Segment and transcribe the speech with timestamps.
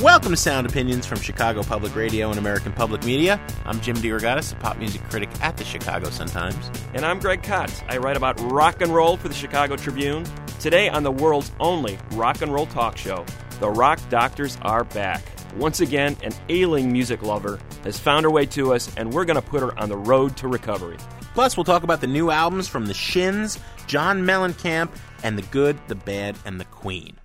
[0.00, 3.40] Welcome to Sound Opinions from Chicago Public Radio and American Public Media.
[3.64, 6.68] I'm Jim DeRogatis, a pop music critic at the Chicago Sun-Times.
[6.94, 7.70] And I'm Greg Kot.
[7.88, 10.26] I write about rock and roll for the Chicago Tribune.
[10.58, 13.24] Today on the world's only rock and roll talk show,
[13.60, 15.22] the Rock Doctors are back.
[15.56, 19.40] Once again, an ailing music lover has found her way to us, and we're going
[19.40, 20.96] to put her on the road to recovery.
[21.34, 24.90] Plus, we'll talk about the new albums from The Shins, John Mellencamp,
[25.22, 27.16] and The Good, the Bad, and the Queen.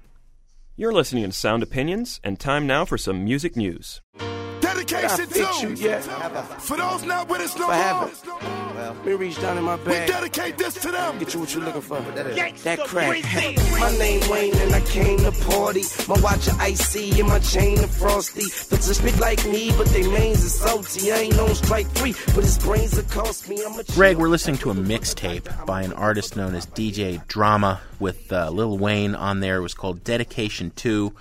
[0.80, 4.00] You're listening to Sound Opinions, and time now for some music news.
[4.86, 6.04] Dedication you to yet?
[6.62, 8.12] for those not with us no I more.
[8.76, 11.20] Well, let me reach down in my We dedicate this to them.
[11.20, 12.00] Get you what you're looking for.
[12.00, 13.24] That crack.
[13.80, 15.84] my name Wayne and I came to party.
[16.08, 18.46] My watch a icy and my chain a frosty.
[18.70, 21.12] But to spit like me, but they mains is salty.
[21.12, 23.62] I ain't on strike three, but his brains will cost me.
[23.66, 27.82] I'm a Greg, we're listening to a mixtape by an artist known as DJ Drama
[28.00, 29.58] with uh, Lil Wayne on there.
[29.58, 31.14] It was called Dedication 2.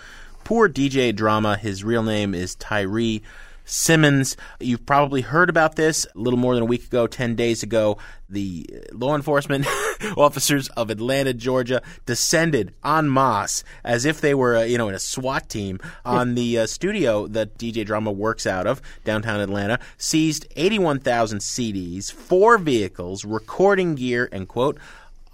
[0.44, 1.56] Poor DJ Drama.
[1.56, 3.22] His real name is Tyree
[3.68, 4.36] Simmons.
[4.60, 7.98] You've probably heard about this a little more than a week ago, 10 days ago.
[8.30, 9.66] The law enforcement
[10.16, 14.94] officers of Atlanta, Georgia descended en masse as if they were, uh, you know, in
[14.94, 19.78] a SWAT team on the uh, studio that DJ Drama works out of, downtown Atlanta,
[19.96, 24.78] seized 81,000 CDs, four vehicles, recording gear, and quote,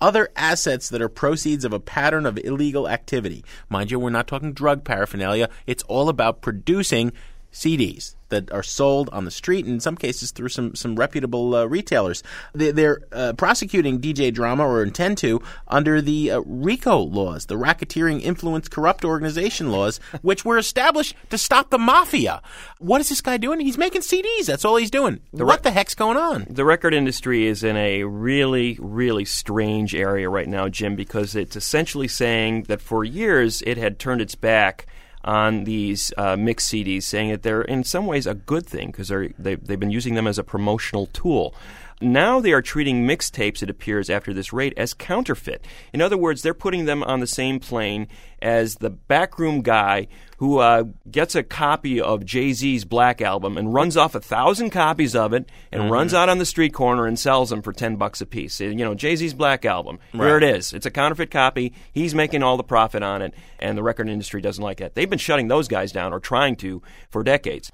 [0.00, 3.44] other assets that are proceeds of a pattern of illegal activity.
[3.68, 5.48] Mind you, we're not talking drug paraphernalia.
[5.66, 7.12] It's all about producing
[7.54, 11.54] CDs that are sold on the street, and in some cases through some some reputable
[11.54, 12.22] uh, retailers.
[12.52, 17.54] They, they're uh, prosecuting DJ Drama or intend to under the uh, RICO laws, the
[17.54, 22.42] Racketeering Influence Corrupt Organization laws, which were established to stop the mafia.
[22.78, 23.60] What is this guy doing?
[23.60, 24.46] He's making CDs.
[24.46, 25.20] That's all he's doing.
[25.30, 26.46] what the heck's going on?
[26.50, 31.54] The record industry is in a really, really strange area right now, Jim, because it's
[31.54, 34.86] essentially saying that for years it had turned its back
[35.24, 39.08] on these uh, mixed CDs, saying that they're in some ways a good thing because
[39.08, 41.54] they, they've been using them as a promotional tool.
[42.04, 45.64] Now they are treating mixtapes, it appears, after this raid as counterfeit.
[45.92, 48.08] In other words, they're putting them on the same plane
[48.42, 50.06] as the backroom guy
[50.36, 54.68] who uh, gets a copy of Jay Z's Black Album and runs off a thousand
[54.70, 57.96] copies of it and runs out on the street corner and sells them for ten
[57.96, 58.60] bucks a piece.
[58.60, 59.98] You know, Jay Z's Black Album.
[60.12, 60.74] Here it is.
[60.74, 61.72] It's a counterfeit copy.
[61.92, 64.94] He's making all the profit on it, and the record industry doesn't like that.
[64.94, 67.72] They've been shutting those guys down or trying to for decades.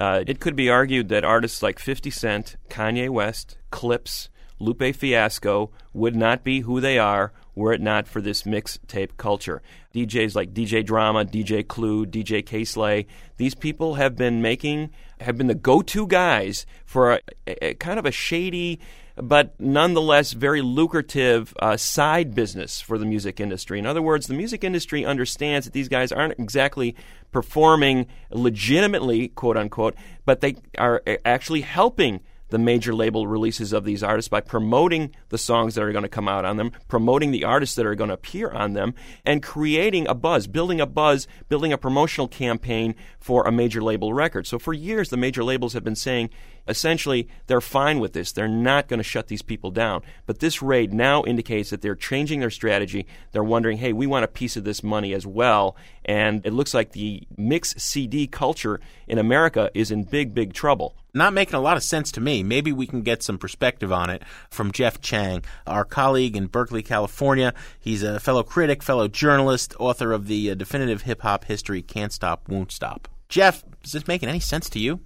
[0.00, 5.70] Uh, it could be argued that artists like 50 Cent, Kanye West, Clipse, Lupe Fiasco
[5.92, 9.60] would not be who they are were it not for this mixtape culture.
[9.94, 13.06] DJs like DJ Drama, DJ Clue, DJ Kay Slay,
[13.36, 14.88] these people have been making,
[15.20, 18.80] have been the go to guys for a, a, a kind of a shady,
[19.22, 23.78] but nonetheless very lucrative uh, side business for the music industry.
[23.78, 26.96] In other words, the music industry understands that these guys aren't exactly
[27.32, 29.94] performing legitimately, quote unquote,
[30.24, 32.20] but they are actually helping
[32.50, 36.08] the major label releases of these artists by promoting the songs that are going to
[36.08, 38.94] come out on them, promoting the artists that are going to appear on them,
[39.24, 44.12] and creating a buzz, building a buzz, building a promotional campaign for a major label
[44.12, 44.46] record.
[44.46, 46.30] So for years, the major labels have been saying
[46.68, 48.32] essentially they're fine with this.
[48.32, 50.02] They're not going to shut these people down.
[50.26, 53.06] But this raid now indicates that they're changing their strategy.
[53.32, 55.76] They're wondering, hey, we want a piece of this money as well.
[56.04, 60.94] And it looks like the mix CD culture in America is in big, big trouble
[61.14, 62.42] not making a lot of sense to me.
[62.42, 66.82] Maybe we can get some perspective on it from Jeff Chang, our colleague in Berkeley,
[66.82, 67.54] California.
[67.78, 72.12] He's a fellow critic, fellow journalist, author of the uh, definitive hip hop history Can't
[72.12, 73.08] Stop, Won't Stop.
[73.28, 75.00] Jeff, is this making any sense to you?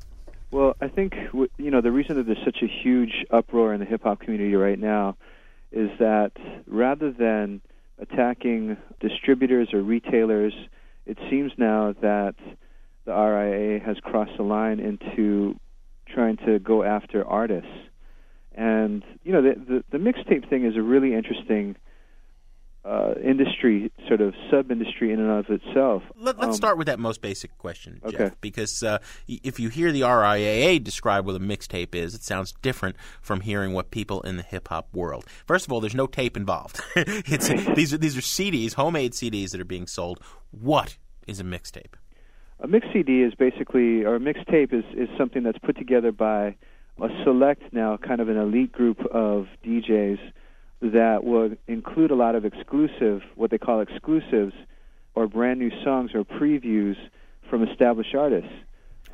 [0.54, 1.14] Well, I think
[1.58, 4.54] you know the reason that there's such a huge uproar in the hip hop community
[4.54, 5.16] right now
[5.72, 6.30] is that
[6.68, 7.60] rather than
[7.98, 10.52] attacking distributors or retailers,
[11.06, 12.36] it seems now that
[13.04, 15.58] the RIA has crossed the line into
[16.06, 17.74] trying to go after artists.
[18.54, 21.74] And you know, the the, the mixtape thing is a really interesting
[22.84, 26.02] uh, industry, sort of sub industry in and of itself.
[26.16, 28.34] Let, us Um, start with that most basic question, Jeff, Okay.
[28.42, 32.96] because uh, if you hear the RIAA describe what a mixtape is, it sounds different
[33.22, 35.24] from hearing what people in the hip hop world.
[35.46, 36.80] First of all, there's no tape involved.
[36.96, 40.20] it's these are these are CDs, homemade CDs that are being sold.
[40.50, 41.94] What is a mixtape?
[42.60, 46.54] A mix CD is basically, or a mixtape is, is something that's put together by
[47.02, 50.18] a select now kind of an elite group of DJs
[50.80, 54.54] that would include a lot of exclusive, what they call exclusives,
[55.14, 56.96] or brand new songs or previews
[57.48, 58.50] from established artists.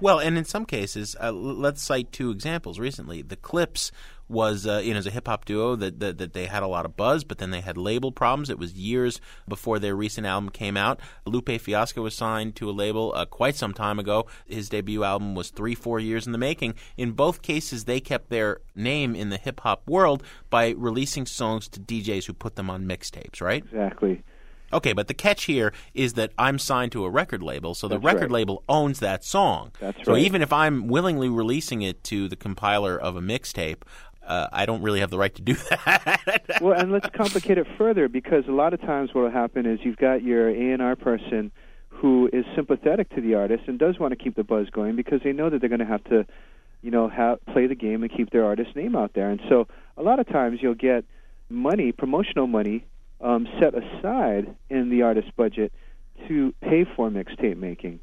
[0.01, 3.21] Well, and in some cases, uh, let's cite two examples recently.
[3.21, 3.93] The Clipse
[4.31, 6.69] was, uh, you know, as a hip hop duo that, that, that they had a
[6.69, 8.49] lot of buzz, but then they had label problems.
[8.49, 11.01] It was years before their recent album came out.
[11.27, 14.27] Lupe Fiasco was signed to a label uh, quite some time ago.
[14.47, 16.75] His debut album was three, four years in the making.
[16.97, 21.69] In both cases, they kept their name in the hip hop world by releasing songs
[21.69, 23.65] to DJs who put them on mixtapes, right?
[23.65, 24.23] Exactly.
[24.73, 27.97] Okay, but the catch here is that I'm signed to a record label, so the
[27.97, 28.31] That's record right.
[28.31, 29.73] label owns that song.
[29.81, 30.23] That's so right.
[30.23, 33.83] even if I'm willingly releasing it to the compiler of a mixtape,
[34.27, 36.59] uh, I don't really have the right to do that.
[36.61, 39.81] well, and let's complicate it further because a lot of times what will happen is
[39.83, 41.51] you've got your A and R person
[41.89, 45.21] who is sympathetic to the artist and does want to keep the buzz going because
[45.23, 46.25] they know that they're going to have to,
[46.83, 49.31] you know, have, play the game and keep their artist name out there.
[49.31, 51.05] And so a lot of times you'll get
[51.51, 52.87] money, promotional money,
[53.21, 55.73] um, set aside in the artist's budget
[56.29, 58.01] to pay for mixtape making.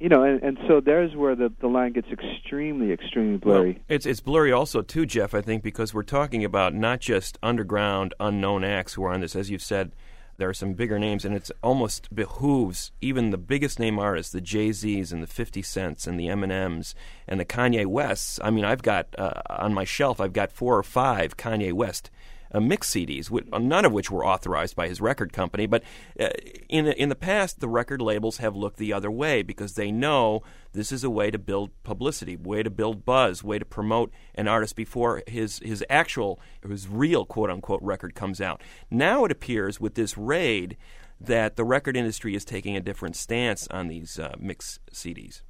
[0.00, 3.72] You know, and, and so there's where the, the line gets extremely, extremely blurry.
[3.72, 5.34] Well, it's it's blurry also too, Jeff.
[5.34, 9.34] I think because we're talking about not just underground unknown acts who are on this,
[9.34, 9.92] as you've said.
[10.36, 14.40] There are some bigger names, and it's almost behooves even the biggest name artists, the
[14.40, 16.94] Jay Z's and the Fifty Cents and the Eminems
[17.26, 18.38] and the Kanye Wests.
[18.40, 22.08] I mean, I've got uh, on my shelf, I've got four or five Kanye West
[22.52, 23.30] uh, mix CDs,
[23.60, 25.66] none of which were authorized by his record company.
[25.66, 25.82] But
[26.18, 26.28] uh,
[26.68, 29.90] in the, in the past, the record labels have looked the other way because they
[29.90, 30.42] know
[30.72, 34.48] this is a way to build publicity, way to build buzz, way to promote an
[34.48, 38.62] artist before his his actual, his real quote unquote record comes out.
[38.90, 40.76] Now it appears with this raid
[41.20, 45.42] that the record industry is taking a different stance on these uh, mix CDs.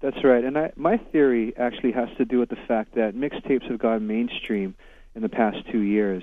[0.00, 0.44] That's right.
[0.44, 4.06] And I, my theory actually has to do with the fact that mixtapes have gone
[4.06, 4.74] mainstream
[5.14, 6.22] in the past two years.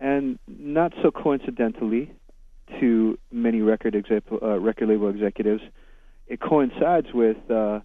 [0.00, 2.12] And not so coincidentally
[2.80, 5.62] to many record, exec- uh, record label executives,
[6.26, 7.80] it coincides with uh,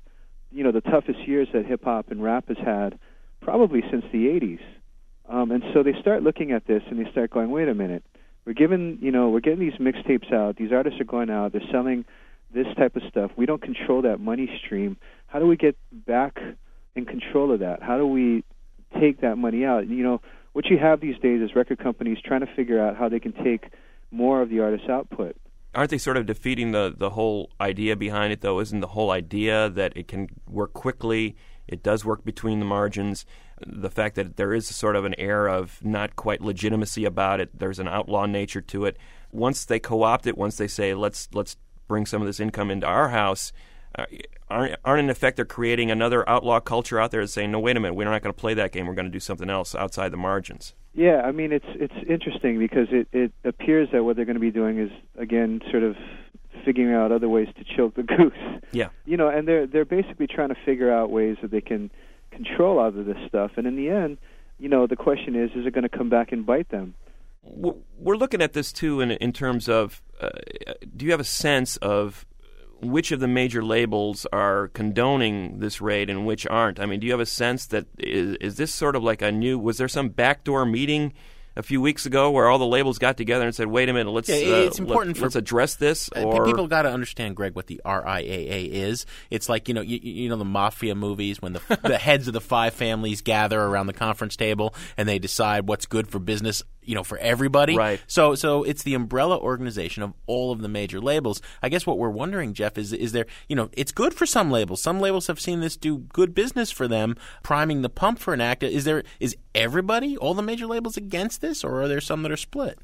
[0.51, 2.98] you know the toughest years that hip hop and rap has had
[3.42, 4.60] probably since the 80s.
[5.28, 8.04] Um, and so they start looking at this and they start going, wait a minute,
[8.45, 10.56] we're giving you know we're getting these mixtapes out.
[10.56, 11.52] These artists are going out.
[11.52, 12.06] They're selling
[12.54, 13.31] this type of stuff.
[13.38, 14.98] We don't control that money stream.
[15.28, 16.40] How do we get back
[16.95, 17.84] in control of that?
[17.84, 18.44] How do we
[19.00, 19.88] take that money out?
[19.88, 20.22] You know,
[20.54, 23.34] what you have these days is record companies trying to figure out how they can
[23.34, 23.69] take
[24.12, 25.36] more of the artist's output.
[25.75, 28.60] Aren't they sort of defeating the, the whole idea behind it, though?
[28.60, 31.36] Isn't the whole idea that it can work quickly?
[31.68, 33.25] It does work between the margins.
[33.66, 37.57] The fact that there is sort of an air of not quite legitimacy about it.
[37.57, 38.98] There's an outlaw nature to it.
[39.31, 41.56] Once they co-opt it, once they say let's let's
[41.88, 43.52] bring some of this income into our house,
[44.50, 47.78] aren't, aren't in effect they're creating another outlaw culture out there that's saying no, wait
[47.78, 48.88] a minute, we're not going to play that game.
[48.88, 50.74] We're going to do something else outside the margins.
[50.94, 54.42] Yeah, I mean it's it's interesting because it it appears that what they're going to
[54.42, 55.96] be doing is again sort of
[56.66, 58.62] figuring out other ways to choke the goose.
[58.72, 58.90] Yeah.
[59.06, 61.92] You know, and they're they're basically trying to figure out ways that they can
[62.31, 63.52] control all of this stuff.
[63.56, 64.18] And in the end,
[64.60, 66.95] you know, the question is, is it going to come back and bite them?
[67.42, 70.30] We're looking at this too in in terms of uh,
[70.95, 72.25] do you have a sense of
[72.81, 76.80] which of the major labels are condoning this raid and which aren't?
[76.80, 79.31] I mean, do you have a sense that is, is this sort of like a
[79.31, 79.59] new?
[79.59, 81.14] Was there some backdoor meeting
[81.56, 84.12] a few weeks ago where all the labels got together and said, "Wait a minute,
[84.12, 87.56] let's Yeah, uh, important let, us address this." Uh, Or people got to understand, Greg,
[87.56, 89.06] what the RIAA is.
[89.30, 92.33] It's like you know, you, you know the mafia movies when the the heads of
[92.33, 96.64] the five families gather around the conference table and they decide what's good for business,
[96.90, 97.78] you know, for everybody.
[97.78, 98.02] Right.
[98.08, 101.40] So, so it's the umbrella organization of all of the major labels.
[101.62, 104.50] I guess what we're wondering, Jeff, is is there, you know, it's good for some
[104.50, 104.81] labels.
[104.81, 108.42] Some labels have seen this do good business for them, priming the pump for an
[108.42, 108.64] act.
[108.64, 112.31] Is there is everybody, all the major labels against this, or are there some that
[112.31, 112.80] are split?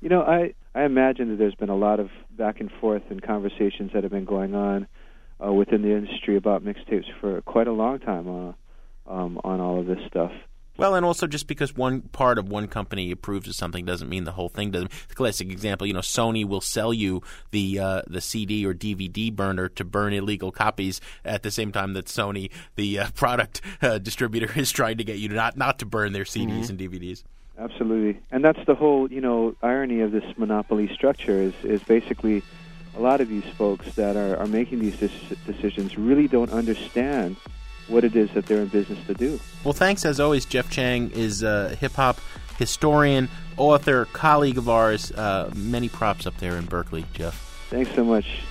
[0.00, 3.20] You know, I I imagine that there's been a lot of back and forth and
[3.20, 4.86] conversations that have been going on
[5.44, 9.80] uh, within the industry about mixtapes for quite a long time uh, um, on all
[9.80, 10.30] of this stuff.
[10.76, 14.24] Well, and also just because one part of one company approves of something doesn't mean
[14.24, 14.90] the whole thing doesn't.
[15.08, 19.34] The classic example, you know, Sony will sell you the uh, the CD or DVD
[19.34, 23.98] burner to burn illegal copies at the same time that Sony, the uh, product uh,
[23.98, 27.24] distributor, is trying to get you to not not to burn their CDs and DVDs.
[27.58, 32.42] Absolutely, and that's the whole you know irony of this monopoly structure is is basically
[32.96, 37.36] a lot of these folks that are, are making these dis- decisions really don't understand
[37.88, 39.40] what it is that they're in business to do.
[39.64, 40.44] Well, thanks as always.
[40.44, 42.20] Jeff Chang is a hip hop
[42.58, 45.12] historian, author, colleague of ours.
[45.12, 47.34] Uh, many props up there in Berkeley, Jeff.
[47.70, 48.42] Thanks so much.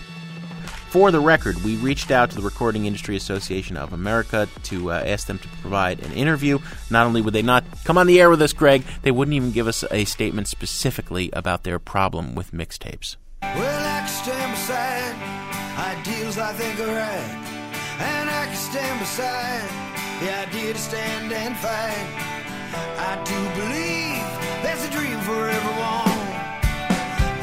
[0.90, 5.04] For the record, we reached out to the Recording Industry Association of America to uh,
[5.06, 6.60] ask them to provide an interview.
[6.90, 9.52] Not only would they not come on the air with us, Greg, they wouldn't even
[9.52, 13.18] give us a statement specifically about their problem with mixtapes.
[13.42, 17.55] Well, I stand beside ideals I think are right.
[18.00, 19.70] And I can stand beside
[20.20, 22.08] the idea to stand and fight.
[22.98, 26.26] I do believe there's a dream for everyone.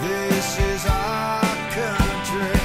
[0.03, 1.41] This is our
[1.71, 2.61] country.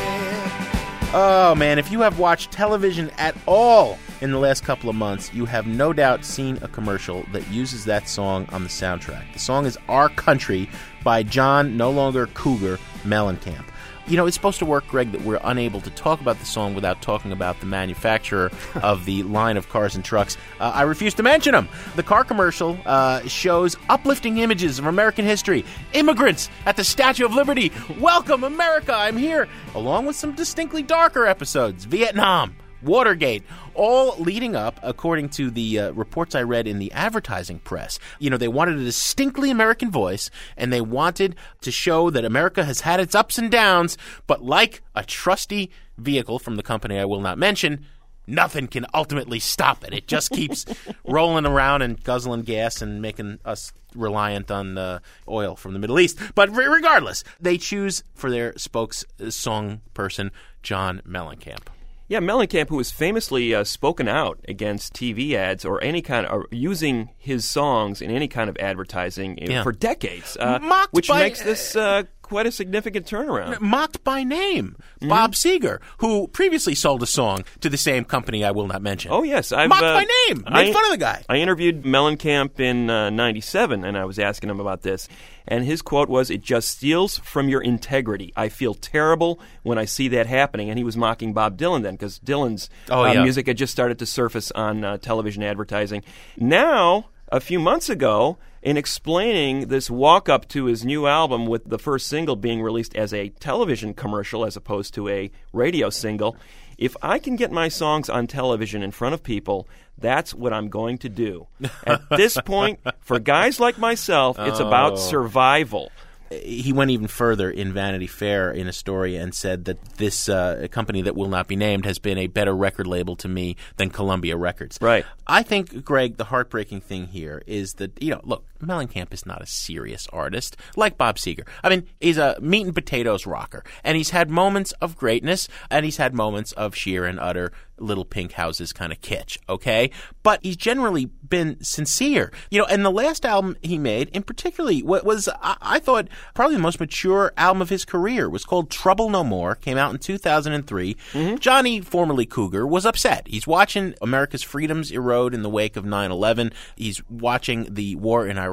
[1.13, 5.33] Oh man, if you have watched television at all in the last couple of months,
[5.33, 9.31] you have no doubt seen a commercial that uses that song on the soundtrack.
[9.31, 10.69] The song is Our Country
[11.03, 13.65] by John, no longer Cougar, Mellencamp.
[14.07, 16.73] You know, it's supposed to work, Greg, that we're unable to talk about the song
[16.73, 20.37] without talking about the manufacturer of the line of cars and trucks.
[20.59, 21.67] Uh, I refuse to mention them.
[21.95, 27.33] The car commercial uh, shows uplifting images of American history, immigrants at the Statue of
[27.33, 27.71] Liberty.
[27.99, 29.49] Welcome, America, I'm here.
[29.75, 32.55] Along with some distinctly darker episodes Vietnam.
[32.87, 33.43] Watergate,
[33.75, 37.99] all leading up, according to the uh, reports I read in the advertising press.
[38.19, 42.63] You know, they wanted a distinctly American voice, and they wanted to show that America
[42.63, 47.05] has had its ups and downs, but like a trusty vehicle from the company I
[47.05, 47.85] will not mention,
[48.27, 49.93] nothing can ultimately stop it.
[49.93, 50.65] It just keeps
[51.05, 55.99] rolling around and guzzling gas and making us reliant on uh, oil from the Middle
[55.99, 56.19] East.
[56.35, 61.67] But re- regardless, they choose for their spokes uh, song person John Mellencamp.
[62.09, 66.43] Yeah, Mellencamp, who has famously uh, spoken out against TV ads or any kind of
[66.51, 69.63] using his songs in any kind of advertising uh, Yeah.
[69.63, 70.59] for decades, uh,
[70.91, 73.59] which by- makes this uh, quite a significant turnaround.
[73.61, 74.75] mocked by name.
[74.99, 75.09] Mm-hmm.
[75.09, 79.11] Bob Seger, who previously sold a song to the same company I will not mention.
[79.11, 80.43] Oh yes, I've mocked uh, by name.
[80.51, 81.23] Made I- fun of the guy.
[81.29, 85.07] I interviewed Mellencamp in '97, and I was asking him about this,
[85.47, 88.33] and his quote was, "It just steals from your integrity.
[88.35, 91.95] I feel terrible when I see that happening." And he was mocking Bob Dylan then,
[91.95, 93.23] because Dylan's Oh, uh, yeah.
[93.23, 96.03] music had just started to surface on uh, television advertising.
[96.37, 98.37] Now, a few months ago.
[98.63, 102.93] In explaining this walk up to his new album, with the first single being released
[102.97, 106.35] as a television commercial as opposed to a radio single,
[106.77, 109.67] if I can get my songs on television in front of people,
[109.97, 111.47] that's what I'm going to do.
[111.85, 114.97] At this point, for guys like myself, it's about oh.
[114.97, 115.91] survival.
[116.29, 120.67] He went even further in Vanity Fair in a story and said that this uh,
[120.71, 123.89] company that will not be named has been a better record label to me than
[123.89, 124.77] Columbia Records.
[124.81, 125.05] Right.
[125.25, 129.41] I think, Greg, the heartbreaking thing here is that, you know, look, Mellencamp is not
[129.41, 131.47] a serious artist like Bob Seger.
[131.63, 135.85] I mean, he's a meat and potatoes rocker, and he's had moments of greatness, and
[135.85, 139.91] he's had moments of sheer and utter little pink houses kind of kitsch, okay?
[140.23, 142.31] But he's generally been sincere.
[142.49, 146.07] You know, and the last album he made, in particularly, what was, I, I thought,
[146.33, 149.91] probably the most mature album of his career, was called Trouble No More, came out
[149.91, 150.95] in 2003.
[151.13, 151.35] Mm-hmm.
[151.37, 153.27] Johnny, formerly Cougar, was upset.
[153.27, 156.51] He's watching America's freedoms erode in the wake of 9 11.
[156.75, 158.46] He's watching the war in Iraq.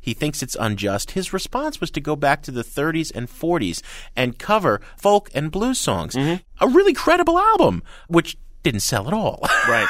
[0.00, 1.12] He thinks it's unjust.
[1.12, 3.82] His response was to go back to the 30s and 40s
[4.14, 6.14] and cover folk and blues songs.
[6.14, 6.42] Mm-hmm.
[6.60, 9.42] A really credible album, which didn't sell at all.
[9.68, 9.88] Right.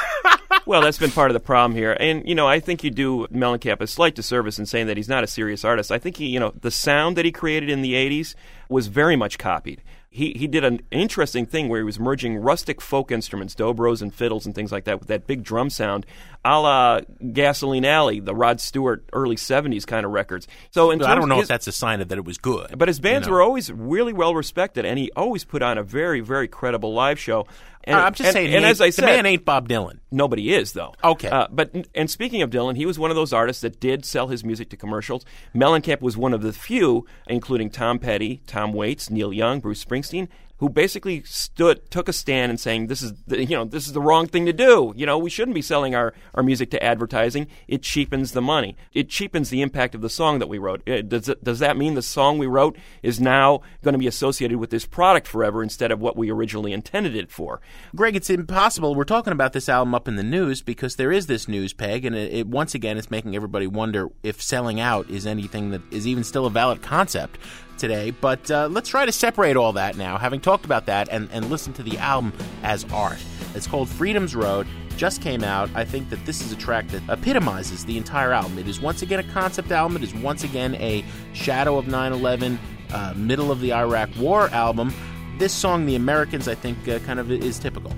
[0.65, 1.93] well, that's been part of the problem here.
[2.01, 5.09] And, you know, I think you do Mellencamp a slight disservice in saying that he's
[5.09, 5.93] not a serious artist.
[5.93, 8.35] I think he, you know, the sound that he created in the 80s
[8.71, 9.83] was very much copied.
[10.17, 14.15] He, he did an interesting thing where he was merging rustic folk instruments, dobros and
[14.15, 16.07] fiddles and things like that, with that big drum sound,
[16.43, 17.01] a la
[17.35, 20.49] Gasoline Alley, the Rod Stewart early 70s kind of records.
[20.71, 22.79] So I don't know his- if that's a sign of that it was good.
[22.79, 23.37] but his bands you know.
[23.37, 27.19] were always really well respected, and he always put on a very, very credible live
[27.19, 27.47] show.
[27.87, 30.01] And, I'm just and- saying, and as I said, the man ain't Bob Dylan.
[30.11, 30.95] Nobody is though.
[31.05, 31.29] Okay.
[31.29, 34.29] Uh, but and speaking of Dylan, he was one of those artists that did sell
[34.29, 35.25] his music to commercials.
[35.55, 40.29] Mellencamp was one of the few, including Tom Petty, Tom Waits, Neil Young, Bruce Springsteen,
[40.59, 43.93] who basically stood, took a stand and saying, "This is the, you know this is
[43.93, 44.93] the wrong thing to do.
[44.97, 47.47] You know we shouldn't be selling our, our music to advertising.
[47.69, 48.77] It cheapens the money.
[48.93, 50.89] It cheapens the impact of the song that we wrote.
[50.89, 54.07] Uh, does it, does that mean the song we wrote is now going to be
[54.07, 57.61] associated with this product forever instead of what we originally intended it for?
[57.95, 58.95] Greg, it's impossible.
[58.95, 62.05] We're talking about this album up in the news because there is this news peg,
[62.05, 65.83] and it, it once again is making everybody wonder if selling out is anything that
[65.91, 67.39] is even still a valid concept
[67.79, 68.11] today.
[68.11, 71.51] But uh, let's try to separate all that now, having talked about that, and, and
[71.51, 73.19] listen to the album as art.
[73.55, 74.67] It's called Freedom's Road.
[74.97, 75.69] Just came out.
[75.75, 78.59] I think that this is a track that epitomizes the entire album.
[78.59, 79.97] It is once again a concept album.
[79.97, 82.59] It is once again a Shadow of 9 11,
[82.93, 84.93] uh, middle of the Iraq War album.
[85.39, 87.93] This song, The Americans, I think, uh, kind of is typical.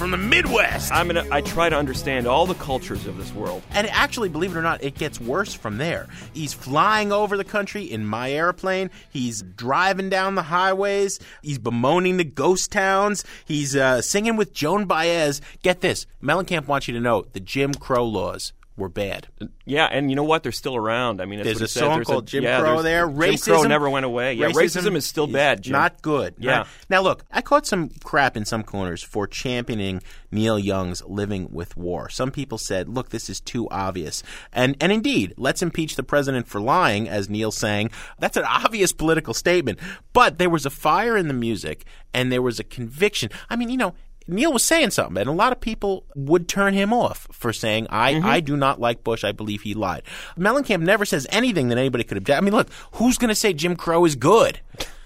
[0.00, 0.90] From the Midwest.
[0.94, 1.26] I'm gonna.
[1.30, 3.62] I try to understand all the cultures of this world.
[3.72, 6.06] And actually, believe it or not, it gets worse from there.
[6.32, 8.88] He's flying over the country in my airplane.
[9.10, 11.20] He's driving down the highways.
[11.42, 13.26] He's bemoaning the ghost towns.
[13.44, 15.42] He's uh, singing with Joan Baez.
[15.62, 19.28] Get this Mellencamp wants you to know the Jim Crow laws were bad.
[19.64, 20.42] Yeah, and you know what?
[20.42, 21.20] They're still around.
[21.20, 21.82] I mean, There's a says.
[21.82, 23.06] song There's called Jim yeah, Crow there.
[23.06, 24.34] Jim Crow Racism never went away.
[24.34, 25.62] Yeah, racism, is still bad.
[25.62, 25.72] Jim.
[25.72, 26.34] Not good.
[26.38, 26.50] Yeah.
[26.50, 31.48] Not- Now look, I caught some crap in some corners for championing Neil Young's "Living
[31.52, 34.22] with War." Some people said, "Look, this is too obvious,"
[34.52, 37.90] and and indeed, let's impeach the president for lying, as Neil sang.
[38.18, 39.78] That's an obvious political statement.
[40.12, 43.30] But there was a fire in the music, and there was a conviction.
[43.48, 43.94] I mean, you know.
[44.30, 47.86] Neil was saying something, and a lot of people would turn him off for saying,
[47.90, 48.26] I, Mm-hmm.
[48.26, 49.24] I do not like Bush.
[49.24, 50.02] I believe he lied.
[50.38, 52.36] Mellencamp never says anything that anybody could object.
[52.36, 54.60] I mean, look, who's going to say Jim Crow is good?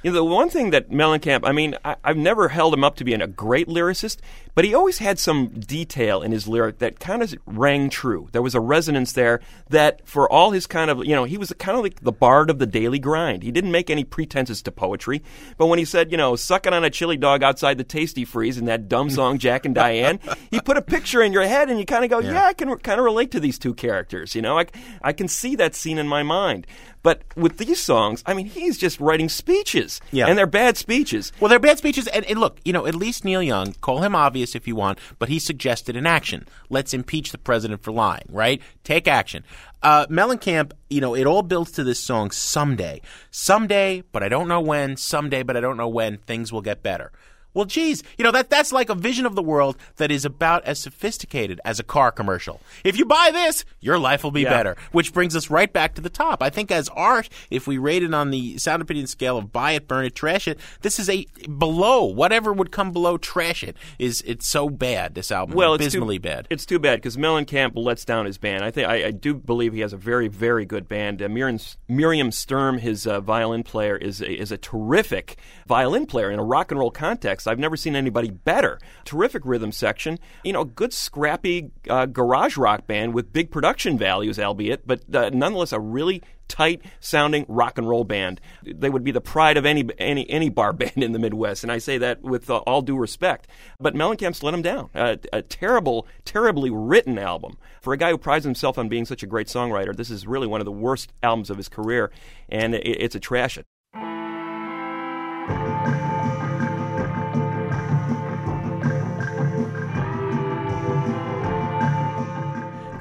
[0.05, 2.97] You know, the one thing that Mellencamp, I mean, I, I've never held him up
[2.97, 4.19] to being a great lyricist,
[4.55, 8.29] but he always had some detail in his lyric that kind of rang true.
[8.33, 11.55] There was a resonance there that, for all his kind of, you know, he was
[11.59, 13.43] kind of like the bard of the daily grind.
[13.43, 15.23] He didn't make any pretenses to poetry,
[15.57, 18.59] but when he said, you know, sucking on a chili dog outside the Tastee Freez
[18.59, 21.79] in that dumb song Jack and Diane, he put a picture in your head and
[21.79, 24.35] you kind of go, yeah, I can kind of relate to these two characters.
[24.35, 24.67] You know, I,
[25.01, 26.67] I can see that scene in my mind.
[27.05, 30.01] But with these songs, I mean, he's just writing speeches.
[30.11, 30.27] Yeah.
[30.27, 31.33] And they're bad speeches.
[31.39, 32.07] Well, they're bad speeches.
[32.09, 34.99] And, and look, you know, at least Neil Young, call him obvious if you want,
[35.19, 36.49] but he suggested an action.
[36.71, 38.63] Let's impeach the president for lying, right?
[38.85, 39.45] Take action.
[39.83, 43.03] Uh, Mellencamp, you know, it all builds to this song someday.
[43.31, 44.97] Someday, but I don't know when.
[44.97, 46.17] Someday, but I don't know when.
[46.17, 47.13] Things will get better.
[47.55, 50.65] Well, geez, you know that that's like a vision of the world that is about
[50.65, 52.61] as sophisticated as a car commercial.
[52.83, 54.51] If you buy this, your life will be Yeah.
[54.51, 54.77] better.
[54.93, 56.43] Which brings us right back to the top.
[56.43, 59.73] I think as art, if we rate it on the sound opinion scale of buy
[59.73, 61.27] it, burn it, trash it, this is a
[61.59, 63.77] below whatever would come below trash it.
[63.99, 65.15] Is it's so bad?
[65.15, 66.47] This album, Well, it's abysmally too, bad.
[66.51, 68.65] It's too bad because Mellencamp lets down his band.
[68.65, 71.23] I think I, I do believe he has a very, very good band.
[71.23, 75.37] Uh, Miriam, Miriam Sturm, his uh, violin player, is a, is a terrific
[75.67, 77.44] violin player in a rock and roll context.
[77.47, 78.79] I've never seen anybody better.
[79.05, 80.19] Terrific rhythm section.
[80.45, 85.31] You know, good scrappy uh, garage rock band with big production values, albeit, but uh,
[85.33, 88.41] nonetheless a really tight sounding rock and roll band.
[88.63, 91.73] They would be the pride of any any any bar band in the Midwest, and
[91.73, 93.49] I say that with uh, all due respect.
[93.81, 94.91] But Mellencamp's let him down.
[94.95, 99.23] Uh, a terrible, terribly written album for a guy who prides himself on being such
[99.23, 99.95] a great songwriter.
[99.97, 102.11] This is really one of the worst albums of his career,
[102.49, 103.65] and it, it's a trash it.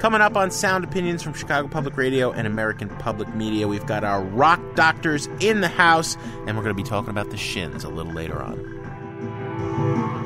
[0.04, 4.04] Coming up on Sound Opinions from Chicago Public Radio and American Public Media, we've got
[4.04, 7.84] our rock doctors in the house, and we're going to be talking about the shins
[7.84, 10.22] a little later on.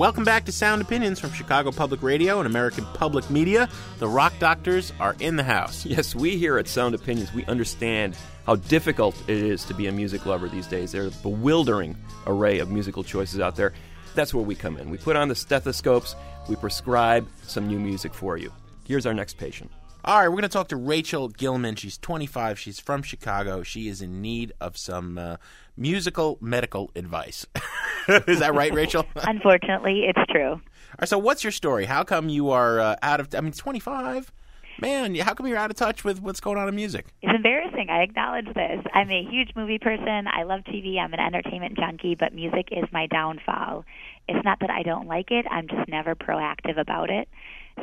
[0.00, 3.68] Welcome back to Sound Opinions from Chicago Public Radio and American Public Media.
[3.98, 5.84] The rock doctors are in the house.
[5.84, 9.92] Yes, we here at Sound Opinions, we understand how difficult it is to be a
[9.92, 10.92] music lover these days.
[10.92, 13.74] There's a bewildering array of musical choices out there.
[14.14, 14.88] That's where we come in.
[14.88, 16.16] We put on the stethoscopes,
[16.48, 18.50] we prescribe some new music for you.
[18.86, 19.70] Here's our next patient.
[20.02, 21.76] All right, we're going to talk to Rachel Gilman.
[21.76, 22.58] She's 25.
[22.58, 23.62] She's from Chicago.
[23.62, 25.36] She is in need of some uh,
[25.76, 27.46] musical medical advice.
[28.08, 29.04] is that right, Rachel?
[29.16, 30.52] Unfortunately, it's true.
[30.52, 30.60] All
[31.00, 31.84] right, so what's your story?
[31.84, 33.34] How come you are uh, out of?
[33.34, 34.32] I mean, 25.
[34.80, 37.08] Man, how come you're out of touch with what's going on in music?
[37.20, 37.88] It's embarrassing.
[37.90, 38.82] I acknowledge this.
[38.94, 40.26] I'm a huge movie person.
[40.26, 40.98] I love TV.
[40.98, 43.84] I'm an entertainment junkie, but music is my downfall.
[44.28, 47.28] It's not that I don't like it, I'm just never proactive about it.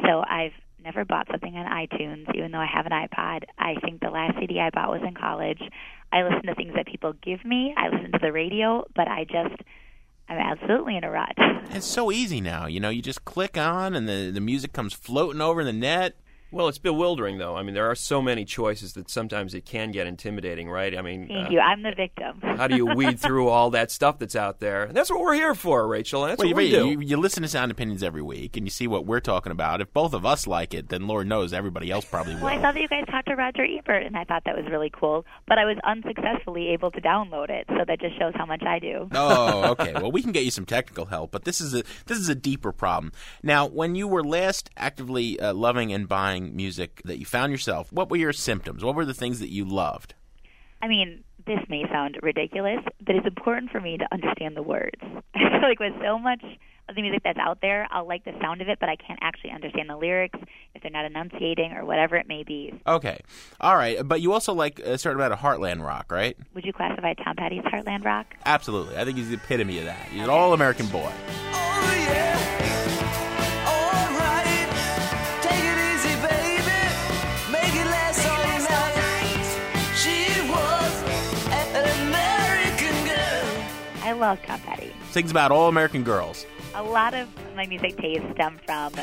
[0.05, 0.53] So I've
[0.87, 3.43] never bought something on iTunes, even though I have an iPod.
[3.57, 5.61] I think the last CD I bought was in college.
[6.13, 9.25] I listen to things that people give me, I listen to the radio, but I
[9.25, 9.61] just.
[10.29, 11.35] I'm absolutely in a rut.
[11.71, 12.65] It's so easy now.
[12.65, 16.17] You know, you just click on and the, the music comes floating over the net.
[16.51, 17.55] Well, it's bewildering, though.
[17.55, 20.97] I mean, there are so many choices that sometimes it can get intimidating, right?
[20.97, 21.59] I mean, Thank uh, you.
[21.59, 22.39] I'm the victim.
[22.41, 24.83] how do you weed through all that stuff that's out there?
[24.85, 26.23] And that's what we're here for, Rachel.
[26.23, 27.05] and That's Well, what you, we you, do.
[27.05, 29.81] you listen to Sound Opinions every week and you see what we're talking about.
[29.81, 32.43] If both of us like it, then Lord knows everybody else probably will.
[32.43, 34.65] Well, I saw that you guys talked to Roger Ebert, and I thought that was
[34.71, 35.25] really cool.
[35.47, 38.79] But I was unsuccessfully able to download it, so that just shows how much I
[38.79, 39.09] do.
[39.13, 39.93] oh, okay.
[39.93, 42.35] Well, we can get you some technical help, but this is a this is a
[42.35, 43.11] deeper problem.
[43.43, 47.91] Now, when you were last actively uh, loving and buying music that you found yourself,
[47.91, 48.83] what were your symptoms?
[48.83, 50.13] What were the things that you loved?
[50.81, 55.01] I mean, this may sound ridiculous, but it's important for me to understand the words.
[55.35, 56.43] I feel like with so much
[56.89, 59.19] of the music that's out there, I'll like the sound of it, but I can't
[59.21, 60.39] actually understand the lyrics
[60.75, 62.79] if they're not enunciating or whatever it may be.
[62.85, 63.19] Okay,
[63.59, 64.07] all right.
[64.07, 66.37] But you also like a certain amount of heartland rock, right?
[66.53, 68.27] Would you classify Tom Petty's Heartland Rock?
[68.45, 68.97] Absolutely.
[68.97, 70.07] I think he's the epitome of that.
[70.09, 71.11] He's an all-American boy.
[71.53, 72.86] Oh yeah.
[84.17, 84.91] Love Tom Petty.
[85.11, 86.45] Sings about all-American girls.
[86.73, 88.93] A lot of my music tastes stem from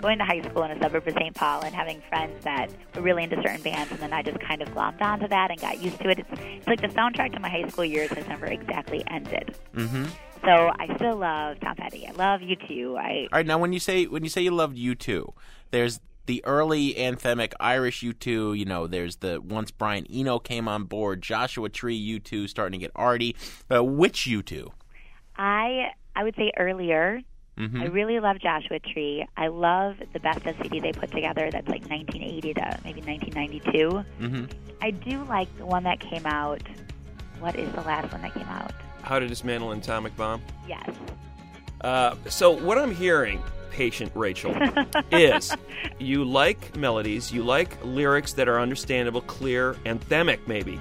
[0.00, 1.34] going to high school in a suburb of St.
[1.34, 4.62] Paul and having friends that were really into certain bands, and then I just kind
[4.62, 6.18] of glommed onto that and got used to it.
[6.18, 9.54] It's, it's like the soundtrack to my high school years has never exactly ended.
[9.74, 10.04] Mm-hmm.
[10.44, 12.06] So I still love Tom Petty.
[12.06, 12.96] I love you too.
[12.98, 15.32] I All right, now when you say when you say you loved U2,
[15.70, 18.58] there's the early anthemic Irish U2.
[18.58, 22.84] You know, there's the once Brian Eno came on board, Joshua Tree U2 starting to
[22.84, 23.36] get arty.
[23.70, 24.70] Uh, which U2?
[25.36, 27.20] I I would say earlier.
[27.58, 27.82] Mm-hmm.
[27.82, 29.24] I really love Joshua Tree.
[29.36, 31.50] I love the best of CD they put together.
[31.52, 34.04] That's like 1980 to maybe 1992.
[34.20, 34.44] Mm-hmm.
[34.82, 36.62] I do like the one that came out.
[37.38, 38.72] What is the last one that came out?
[39.02, 40.42] How to dismantle an atomic bomb.
[40.66, 40.90] Yes.
[41.80, 43.42] Uh, so what I'm hearing,
[43.74, 44.56] patient Rachel,
[45.10, 45.52] is
[45.98, 50.78] you like melodies, you like lyrics that are understandable, clear, anthemic, maybe.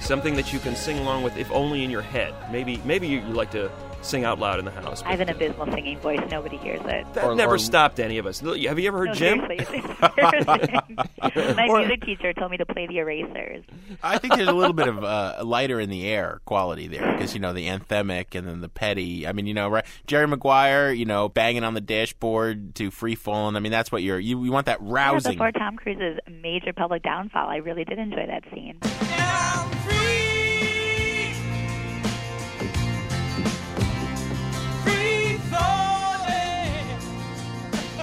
[0.00, 2.34] Something that you can sing along with, if only in your head.
[2.50, 3.70] Maybe, maybe you like to
[4.04, 5.02] sing out loud in the house.
[5.04, 6.20] I have an abysmal singing voice.
[6.30, 7.12] Nobody hears it.
[7.14, 8.40] That Or- never or- stopped any of us.
[8.40, 9.40] Have you ever heard No, Jim?
[9.40, 11.56] seriously, it's.
[11.56, 13.64] My Or- music teacher told me to play the erasers.
[14.02, 17.34] I think there's a little bit of uh, lighter in the air quality there because
[17.34, 19.26] you know the anthemic and then the petty.
[19.26, 19.84] I mean, you know, right?
[20.06, 23.56] Jerry Maguire, you know, banging on the dashboard to free falling.
[23.56, 24.18] I mean, that's what you're.
[24.18, 25.32] You, you want that Yeah, rousing.
[25.32, 28.78] before Tom Cruise's major public downfall, I really did enjoy that scene.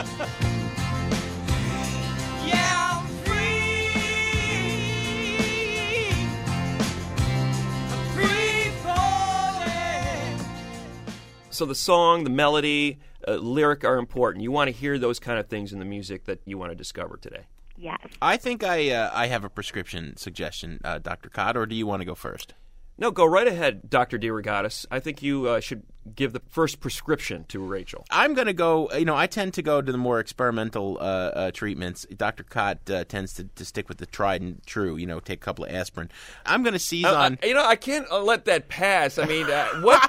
[11.61, 14.41] So the song, the melody, uh, lyric are important.
[14.41, 16.75] You want to hear those kind of things in the music that you want to
[16.75, 17.45] discover today.
[17.77, 17.99] Yes.
[18.19, 21.85] I think I uh, I have a prescription suggestion, uh, Doctor Kot, or do you
[21.85, 22.55] want to go first?
[23.01, 24.19] No, go right ahead, Dr.
[24.19, 24.85] DeRogatis.
[24.91, 25.81] I think you uh, should
[26.15, 28.05] give the first prescription to Rachel.
[28.11, 28.91] I'm going to go.
[28.91, 32.05] You know, I tend to go to the more experimental uh, uh, treatments.
[32.15, 32.43] Dr.
[32.43, 34.97] Kot uh, tends to, to stick with the tried and true.
[34.97, 36.11] You know, take a couple of aspirin.
[36.45, 37.33] I'm going to seize Uh, on.
[37.41, 39.17] uh, you know, I can't uh, let that pass.
[39.17, 40.07] I mean, uh, what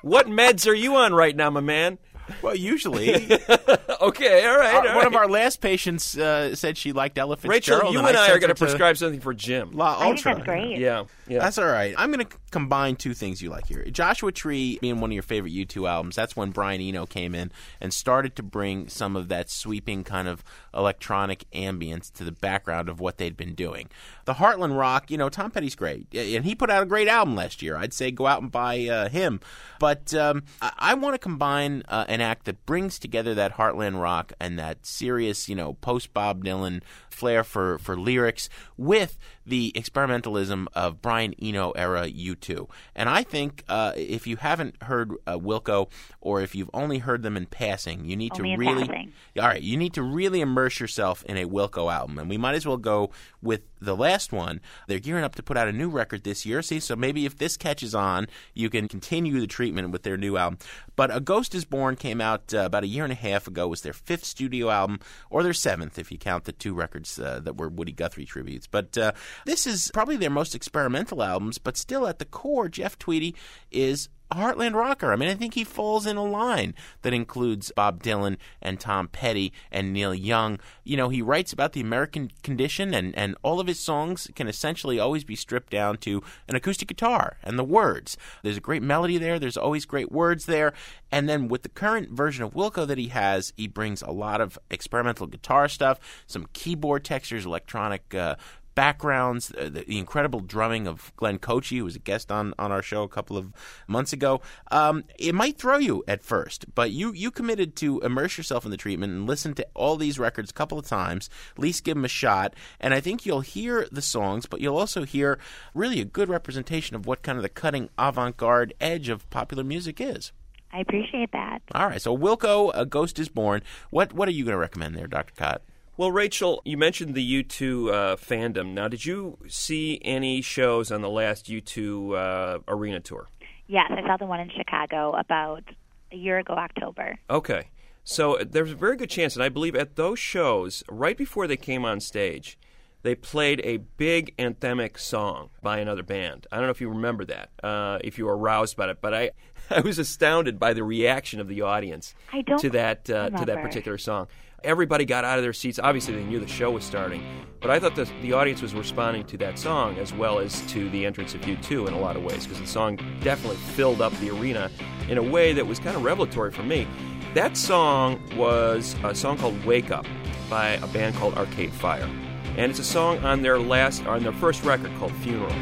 [0.00, 1.98] what meds are you on right now, my man?
[2.42, 3.14] Well, usually,
[4.00, 4.74] Okay, all right.
[4.74, 5.06] our- all one right.
[5.06, 7.92] of our last patients uh, said she liked Ella Rachel, Fitzgerald.
[7.94, 9.70] you and and I, are going to prescribe something for Jim.
[9.72, 10.78] La I think that's great.
[10.78, 11.38] Yeah, yeah.
[11.38, 11.94] That's all right.
[11.96, 13.82] I'm going to combine two things you like here.
[13.90, 17.50] Joshua Tree being one of your favorite U2 albums, that's when Brian Eno came in
[17.80, 22.88] and started to bring some of that sweeping kind of electronic ambience to the background
[22.88, 23.88] of what they'd been doing.
[24.26, 26.06] The Heartland Rock, you know, Tom Petty's great.
[26.14, 27.76] And he put out a great album last year.
[27.76, 29.40] I'd say go out and buy uh, him.
[29.78, 34.00] But um, I, I want to combine uh, an act that brings together that Heartland
[34.00, 36.80] Rock and that serious, you know, post Bob Dylan
[37.14, 42.68] flair for, for lyrics with the experimentalism of Brian Eno era U2.
[42.94, 47.22] And I think uh, if you haven't heard uh, Wilco or if you've only heard
[47.22, 49.12] them in passing, you need Only to really passing.
[49.38, 52.54] all right, you need to really immerse yourself in a Wilco album, and we might
[52.54, 53.10] as well go
[53.42, 54.60] with the last one.
[54.88, 56.62] They're gearing up to put out a new record this year.
[56.62, 60.36] See, so maybe if this catches on, you can continue the treatment with their new
[60.38, 60.58] album.
[60.96, 63.64] But A Ghost Is Born came out uh, about a year and a half ago.
[63.64, 67.18] It Was their fifth studio album, or their seventh if you count the two records
[67.18, 68.66] uh, that were Woody Guthrie tributes.
[68.66, 69.12] But uh,
[69.44, 71.58] this is probably their most experimental albums.
[71.58, 73.34] But still, at the core, Jeff Tweedy
[73.70, 75.12] is Heartland rocker.
[75.12, 79.08] I mean, I think he falls in a line that includes Bob Dylan and Tom
[79.08, 80.58] Petty and Neil Young.
[80.84, 84.48] You know, he writes about the American condition, and, and all of his songs can
[84.48, 88.16] essentially always be stripped down to an acoustic guitar and the words.
[88.42, 90.72] There's a great melody there, there's always great words there.
[91.10, 94.40] And then with the current version of Wilco that he has, he brings a lot
[94.40, 98.14] of experimental guitar stuff, some keyboard textures, electronic.
[98.14, 98.36] Uh,
[98.74, 102.72] backgrounds, uh, the, the incredible drumming of Glenn Kotche, who was a guest on, on
[102.72, 103.52] our show a couple of
[103.86, 104.40] months ago.
[104.70, 108.70] Um, it might throw you at first, but you, you committed to immerse yourself in
[108.70, 111.96] the treatment and listen to all these records a couple of times, at least give
[111.96, 112.54] them a shot.
[112.80, 115.38] And I think you'll hear the songs, but you'll also hear
[115.74, 119.64] really a good representation of what kind of the cutting avant garde edge of popular
[119.64, 120.32] music is.
[120.72, 121.62] I appreciate that.
[121.72, 123.62] All right, so Wilco, A Ghost is Born.
[123.90, 125.32] What, what are you going to recommend there, Dr.
[125.36, 125.62] Kot?
[125.96, 128.72] Well, Rachel, you mentioned the U2 uh, fandom.
[128.72, 133.28] Now, did you see any shows on the last U2 uh, arena tour?
[133.68, 135.62] Yes, I saw the one in Chicago about
[136.10, 137.16] a year ago, October.
[137.30, 137.70] Okay.
[138.02, 141.46] So uh, there's a very good chance, and I believe at those shows, right before
[141.46, 142.58] they came on stage,
[143.02, 146.48] they played a big anthemic song by another band.
[146.50, 149.14] I don't know if you remember that, uh, if you were aroused by it, but
[149.14, 149.30] I,
[149.70, 153.44] I was astounded by the reaction of the audience I don't to that uh, to
[153.44, 154.26] that particular song.
[154.64, 155.78] Everybody got out of their seats.
[155.78, 157.22] Obviously, they knew the show was starting,
[157.60, 160.88] but I thought the, the audience was responding to that song as well as to
[160.88, 164.12] the entrance of U2 in a lot of ways because the song definitely filled up
[164.20, 164.70] the arena
[165.10, 166.88] in a way that was kind of revelatory for me.
[167.34, 170.06] That song was a song called "Wake Up"
[170.48, 172.08] by a band called Arcade Fire,
[172.56, 175.52] and it's a song on their last, on their first record called "Funeral."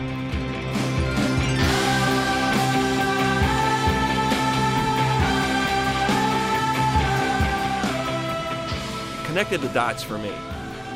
[9.33, 10.31] Connected the dots for me.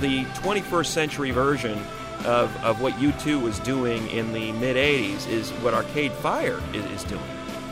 [0.01, 1.79] The 21st century version
[2.27, 6.85] of, of what U2 was doing in the mid 80s is what Arcade Fire is,
[6.91, 7.23] is doing.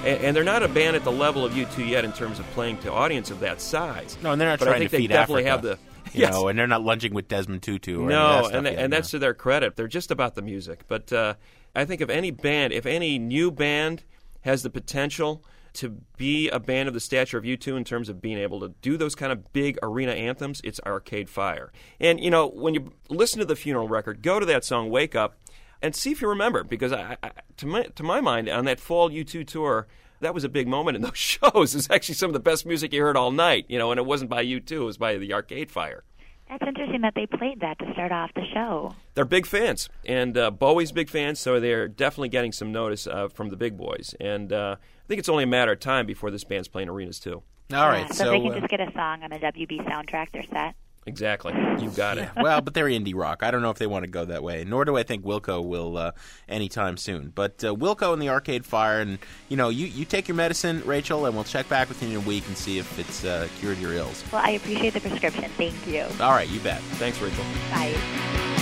[0.07, 2.47] And, and they're not a band at the level of U2 yet in terms of
[2.53, 4.17] playing to audience of that size.
[4.23, 5.69] No, and they're not but I think to they feed definitely Africa.
[5.69, 5.79] have
[6.13, 6.19] the.
[6.19, 6.33] You Yes.
[6.33, 8.01] know, and they're not lunging with Desmond Tutu.
[8.03, 8.97] Or No, and, yet, and no.
[8.97, 9.77] that's to their credit.
[9.77, 10.85] They're just about the music.
[10.89, 11.35] But uh,
[11.77, 14.03] I think if any band, if any new band
[14.41, 18.21] has the potential to be a band of the stature of U2 in terms of
[18.21, 21.73] being able to do those kind of big arena anthems, it's Arcade Fire.
[22.01, 25.15] And, you know, when you listen to the funeral record, go to that song, Wake
[25.15, 25.37] Up,
[25.83, 26.65] and see if you remember.
[26.65, 29.87] Because I, I, to, my, to my mind, on that fall U2 tour,
[30.21, 31.75] that was a big moment in those shows.
[31.75, 34.07] It's actually some of the best music you heard all night, you know, and it
[34.07, 36.05] wasn't by U2, it was by the Arcade Fire.
[36.49, 38.95] That's interesting that they played that to start off the show.
[39.15, 43.29] They're big fans, and uh, Bowie's big fans, so they're definitely getting some notice uh,
[43.29, 44.15] from the big boys.
[44.21, 47.19] And uh, I think it's only a matter of time before this band's playing arenas
[47.19, 47.43] too.
[47.73, 49.87] All right, Yeah, so, so, they can uh, just get a song on a WB
[49.87, 50.75] soundtrack, they're set.
[51.07, 52.31] Exactly, you got it.
[52.37, 53.43] well, but they're indie rock.
[53.43, 54.65] I don't know if they want to go that way.
[54.65, 56.13] Nor do I think Wilco will uh,
[56.49, 57.31] anytime soon.
[57.35, 59.19] But uh, Wilco and the Arcade Fire, and
[59.51, 62.17] you know, you, you take your medicine, Rachel, and we'll check back with you in
[62.17, 64.25] a week and see if it's uh, cured your ills.
[64.33, 65.45] Well, I appreciate the prescription.
[65.59, 66.07] Thank you.
[66.21, 66.81] All right, you bet.
[66.93, 67.45] Thanks, Rachel.
[67.71, 68.53] Bye.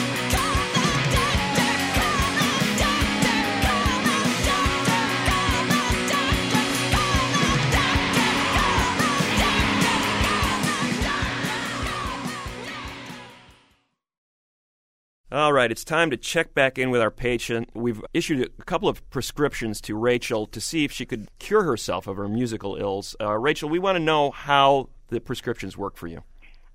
[15.33, 17.71] All right, it's time to check back in with our patient.
[17.73, 22.07] We've issued a couple of prescriptions to Rachel to see if she could cure herself
[22.07, 23.17] of her musical ills.
[23.19, 26.23] Uh, Rachel, we want to know how the prescriptions work for you.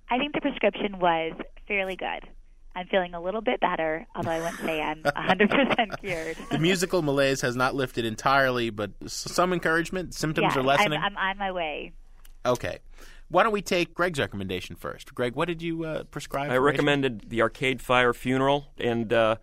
[0.10, 1.34] I think the prescription was
[1.68, 2.28] fairly good.
[2.76, 6.38] I'm feeling a little bit better, although I wouldn't say I'm 100% cured.
[6.50, 10.16] The musical malaise has not lifted entirely, but some encouragement.
[10.16, 11.00] Symptoms yeah, are lessening.
[11.00, 11.92] I'm, I'm on my way.
[12.44, 12.80] Okay.
[13.30, 15.14] Why don't we take Greg's recommendation first?
[15.14, 16.50] Greg, what did you uh, prescribe?
[16.50, 16.66] I for Rachel?
[16.66, 19.36] recommended the Arcade Fire Funeral and uh,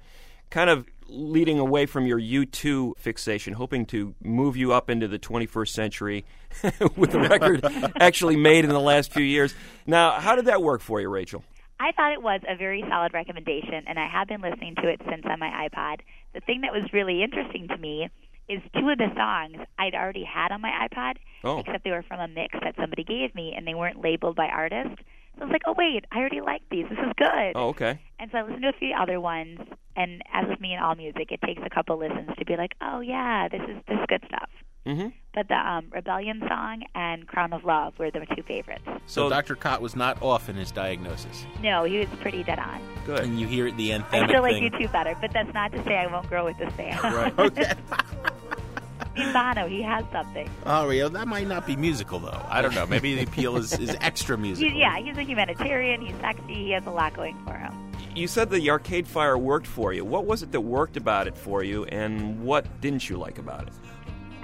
[0.50, 5.18] kind of leading away from your U2 fixation, hoping to move you up into the
[5.18, 6.24] 21st century
[6.96, 7.64] with a record
[8.00, 9.54] actually made in the last few years.
[9.86, 11.44] Now, how did that work for you, Rachel?
[11.78, 15.00] I thought it was a very solid recommendation, and I have been listening to it
[15.10, 15.96] since on my iPod.
[16.32, 18.08] The thing that was really interesting to me
[18.48, 21.58] is two of the songs I'd already had on my iPod, Oh.
[21.58, 24.46] except they were from a mix that somebody gave me, and they weren't labeled by
[24.46, 24.96] artist.
[25.36, 26.86] So I was like, oh wait, I already like these.
[26.88, 27.52] This is good.
[27.54, 27.98] Oh, okay.
[28.20, 29.58] And so I listened to a few other ones,
[29.96, 32.72] and as with me and all music, it takes a couple listens to be like,
[32.80, 34.48] oh yeah, this is this is good stuff.
[34.86, 35.08] Mm-hmm.
[35.34, 38.84] But the um, Rebellion song and Crown of Love were the two favorites.
[39.06, 39.56] So, Dr.
[39.56, 41.44] Kot was not off in his diagnosis.
[41.60, 42.80] No, he was pretty dead on.
[43.04, 43.20] Good.
[43.24, 44.70] And you hear at the anthemic I still like thing.
[44.70, 47.02] U2 better, but that's not to say I won't grow with this band.
[47.02, 47.34] Right.
[47.44, 47.72] Okay.
[49.14, 50.50] Steve Bono, he has something.
[50.66, 52.44] Oh, Rio, that might not be musical though.
[52.48, 52.84] I don't know.
[52.86, 54.72] Maybe the appeal is, is extra musical.
[54.72, 56.00] He's, yeah, he's a humanitarian.
[56.00, 56.54] He's sexy.
[56.54, 57.72] He has a lot going for him.
[58.16, 60.04] You said the Arcade Fire worked for you.
[60.04, 63.68] What was it that worked about it for you, and what didn't you like about
[63.68, 63.72] it?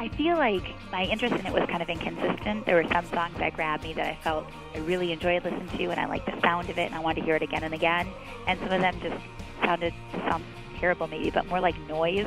[0.00, 2.64] I feel like my interest in it was kind of inconsistent.
[2.64, 5.84] There were some songs that grabbed me that I felt I really enjoyed listening to,
[5.90, 7.74] and I liked the sound of it, and I wanted to hear it again and
[7.74, 8.08] again.
[8.46, 9.22] And some of them just
[9.62, 10.42] sounded sound
[10.78, 12.26] terrible, maybe, but more like noise,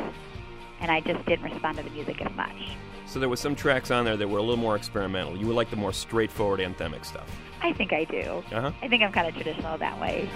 [0.82, 2.78] and I just didn't respond to the music as much.
[3.08, 5.36] So there was some tracks on there that were a little more experimental.
[5.36, 7.28] You would like the more straightforward anthemic stuff.
[7.64, 8.44] I think I do.
[8.52, 8.72] Uh-huh.
[8.84, 10.30] I think I'm kind of traditional that way.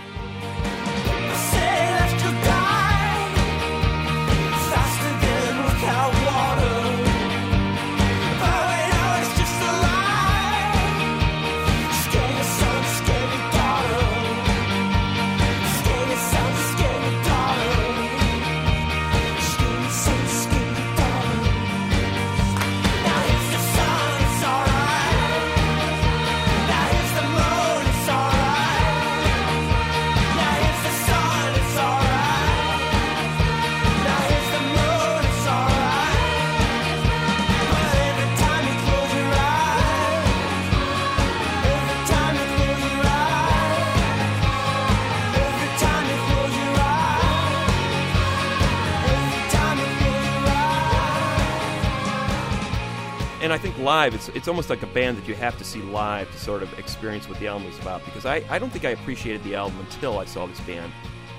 [53.58, 56.32] I think live, it's it's almost like a band that you have to see live
[56.32, 58.06] to sort of experience what the album is about.
[58.06, 60.94] Because I, I don't think I appreciated the album until I saw this band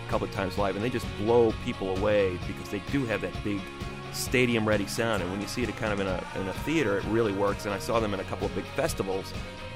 [0.04, 3.20] a couple of times live, and they just blow people away because they do have
[3.20, 3.60] that big
[4.12, 5.22] stadium ready sound.
[5.22, 7.66] And when you see it kind of in a in a theater, it really works.
[7.66, 9.32] And I saw them in a couple of big festivals,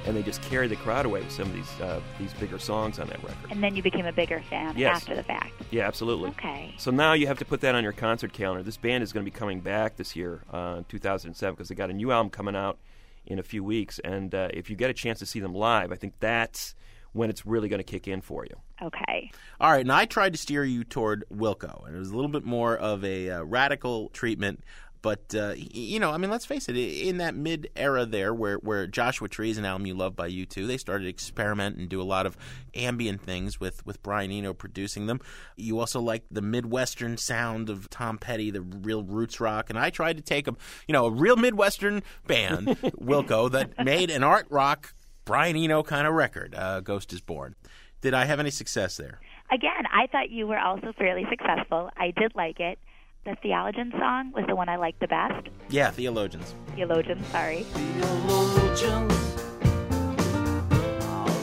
[0.07, 2.99] and they just carried the crowd away with some of these uh, these bigger songs
[2.99, 3.51] on that record.
[3.51, 4.97] And then you became a bigger fan Yes.
[4.97, 5.53] after the fact.
[5.71, 6.31] Yeah, absolutely.
[6.31, 6.75] Okay.
[6.79, 8.63] So now you have to put that on your concert calendar.
[8.63, 11.91] This band is going to be coming back this year, uh, 2007, because they got
[11.91, 12.79] a new album coming out
[13.27, 13.99] in a few weeks.
[14.01, 16.75] And uh, if you get a chance to see them live, I think that's
[17.13, 18.57] when it's really going to kick in for you.
[18.83, 19.31] Okay.
[19.61, 22.31] All right, and I tried to steer you toward Wilco, and it was a little
[22.31, 24.65] bit more of a uh, radical treatment.
[25.03, 26.77] But uh, you know, I mean, let's face it.
[26.77, 30.31] In that mid era there, where where Joshua Tree is an album you love by
[30.31, 32.37] U2, they started to experiment and do a lot of
[32.75, 35.21] ambient things with with Brian Eno producing them.
[35.57, 39.71] You also like the midwestern sound of Tom Petty, the real roots rock.
[39.71, 40.55] And I tried to take a
[40.87, 46.07] you know a real midwestern band, Wilco, that made an art rock Brian Eno kind
[46.07, 46.55] of record.
[46.55, 47.57] Uh, Ghost is Born.
[48.03, 49.21] Did I have any success there?
[49.51, 51.91] Again, I thought you were also fairly successful.
[51.97, 52.79] I did like it.
[53.25, 55.47] The Theologian song was the one I liked the best.
[55.69, 56.57] Yeah, theologians.
[56.75, 57.63] Theologians, sorry.
[57.63, 59.15] theologians.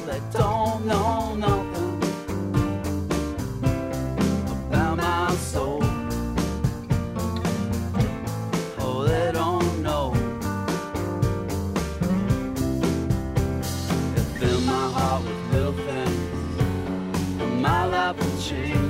[0.06, 2.04] They don't know nothing
[4.68, 5.80] about my soul.
[8.80, 10.14] Oh, they don't know.
[14.16, 18.89] They fill my heart with little things, and my life will change.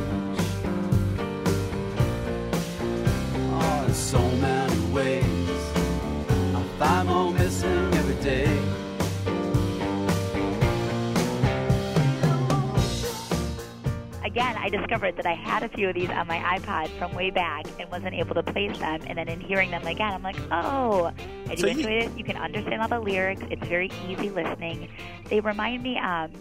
[14.29, 17.31] Again, I discovered that I had a few of these on my iPod from way
[17.31, 19.01] back and wasn't able to place them.
[19.07, 21.11] And then in hearing them again, I'm like, oh,
[21.47, 22.11] I do So you- enjoy it.
[22.15, 23.41] You can understand all the lyrics.
[23.49, 24.87] It's very easy listening.
[25.29, 26.31] They remind me, um,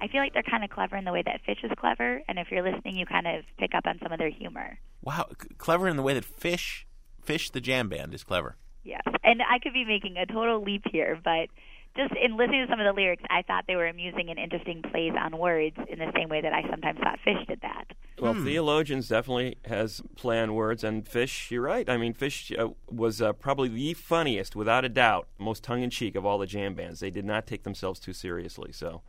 [0.00, 2.22] I feel like they're kind of clever in the way that Phish is clever.
[2.26, 4.78] And if you're listening, you kind of pick up on some of their humor.
[5.02, 6.84] Wow, c- clever in the way that Phish,
[7.22, 8.56] Phish the jam band is clever.
[8.82, 9.02] Yes.
[9.22, 11.48] And I could be making a total leap here, but
[11.96, 14.82] just in listening to some of the lyrics, I thought they were amusing and interesting
[14.82, 17.92] plays on words in the same way that I sometimes thought Phish did that.
[18.20, 21.88] Well, Theologians definitely has play on words, and Phish, you're right.
[21.88, 25.90] I mean, Phish uh, was uh, probably the funniest, without a doubt, most tongue in
[25.90, 27.00] cheek of all the jam bands.
[27.00, 29.02] They did not take themselves too seriously, so.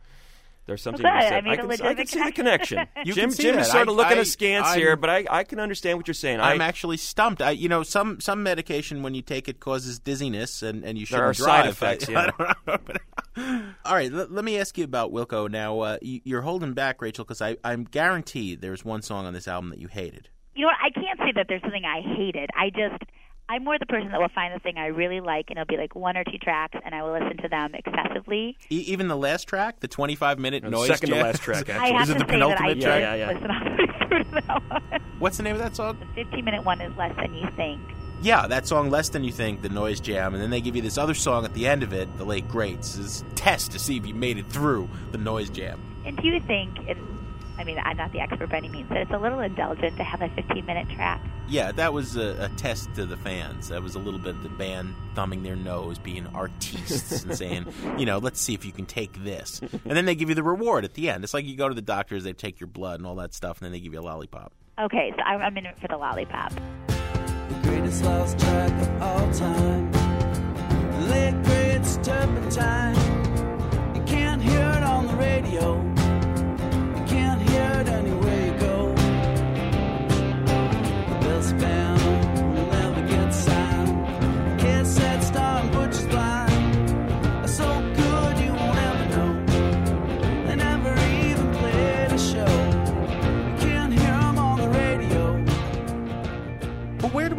[0.66, 1.26] There's something Well, to be good.
[1.26, 1.44] I said.
[1.44, 2.78] made can, I can see the connection.
[2.78, 2.88] connection.
[3.06, 5.08] You Jim, can see Jim is sort of I- looking I- askance I'm- here, but
[5.10, 6.40] I, I can understand what you're saying.
[6.40, 7.40] I'm I, actually stumped.
[7.40, 11.06] I, you know, some some medication when you take it causes dizziness, and, and you
[11.06, 12.30] shouldn't there are side effects, I- yeah.
[12.66, 13.72] I don't know.
[13.84, 15.78] All right, let, let me ask you about Wilco now.
[15.80, 19.70] Uh, you, you're holding back, Rachel, because I'm guaranteed there's one song on this album
[19.70, 20.30] that you hated.
[20.54, 20.76] You know what?
[20.82, 22.48] I can't say that there's something I hated.
[22.56, 23.02] I just
[23.48, 25.76] I'm more the person that will find the thing I really like, and it'll be
[25.76, 28.56] like one or two tracks, and I will listen to them excessively.
[28.70, 31.74] E- even the last track, the 25 minute No, noise second to last track, I
[31.74, 31.92] actually.
[31.92, 33.00] have Is it to the say that I penultimate track?
[33.00, 33.32] Yeah, yeah, yeah.
[33.34, 35.00] listen all the way through that one.
[35.20, 35.96] What's the name of that song?
[36.16, 37.80] The 15 minute one is less than you think.
[38.22, 40.80] Yeah, that song Less Than You Think, the noise jam, and then they give you
[40.80, 43.98] this other song at the end of it, The Late Greats, this test to see
[43.98, 45.78] if you made it through the noise jam.
[46.06, 46.96] And do you think, and
[47.58, 50.04] I mean, I'm not the expert by any means, but it's a little indulgent to
[50.04, 51.20] have a 15 minute track?
[51.48, 53.68] Yeah, that was a, a test to the fans.
[53.68, 57.66] That was a little bit of the band thumbing their nose, being artistes, and saying,
[57.98, 59.60] you know, let's see if you can take this.
[59.60, 61.24] And then they give you the reward at the end.
[61.24, 63.58] It's like you go to the doctors, they take your blood and all that stuff,
[63.58, 64.52] and then they give you a lollipop.
[64.78, 66.52] Okay, so I'm, I'm in it for the lollipop.
[66.88, 69.90] The greatest lost track of all time.
[69.92, 72.94] The late great turpentine.
[73.94, 75.95] You can't hear it on the radio.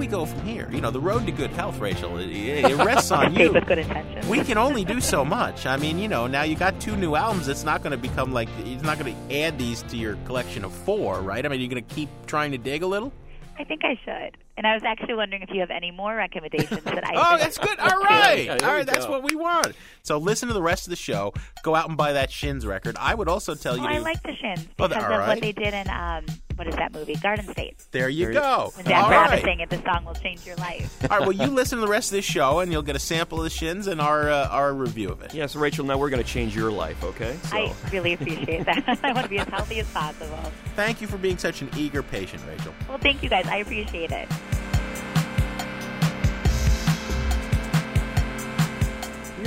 [0.08, 0.70] We go from here?
[0.72, 3.52] You know, the road to good health, Rachel, it, it rests on you.
[3.52, 4.28] with good intentions.
[4.28, 5.66] We can only do so much.
[5.66, 7.48] I mean, you know, now you got two new albums.
[7.48, 10.64] It's not going to become like it's not going to add these to your collection
[10.64, 11.46] of four, right?
[11.46, 13.12] I mean, you're going to keep trying to dig a little.
[13.60, 14.38] I think I should.
[14.58, 17.60] And I was actually wondering if you have any more recommendations that I Oh, that's
[17.60, 17.78] good.
[17.80, 18.84] All right, Yeah, there all.
[18.84, 19.12] That's go.
[19.12, 19.74] what we want.
[20.02, 21.34] So listen to the rest of the show.
[21.64, 22.96] Go out and buy that Shins record.
[23.00, 23.84] I would also tell you.
[23.84, 25.28] Well, to, I like the Shins Oh, because all of right.
[25.28, 27.14] what they did in um, what is that movie?
[27.16, 27.86] Garden State.
[27.92, 28.72] There you There go.
[28.74, 29.60] When Dan All Brown is right.
[29.60, 31.04] it, the song will change your life.
[31.12, 31.28] All right.
[31.28, 33.44] Well, you listen to the rest of this show, and you'll get a sample of
[33.44, 35.36] the Shins and our uh, our review of it.
[35.36, 37.38] Yeah, so Rachel, now we're going to change your life, okay?
[37.44, 37.58] So.
[37.58, 39.00] I really appreciate that.
[39.04, 40.52] I want to be as healthy as possible.
[40.76, 42.74] Thank you for being such an eager patient, Rachel.
[42.90, 43.46] Well, thank you guys.
[43.46, 44.28] I appreciate it.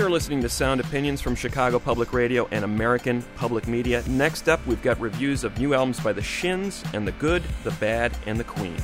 [0.01, 4.03] You're listening to Sound Opinions from Chicago Public Radio and American Public Media.
[4.09, 7.71] Next up, we've got reviews of new albums by The Shins and The Good, The
[7.73, 8.79] Bad, and The Queen.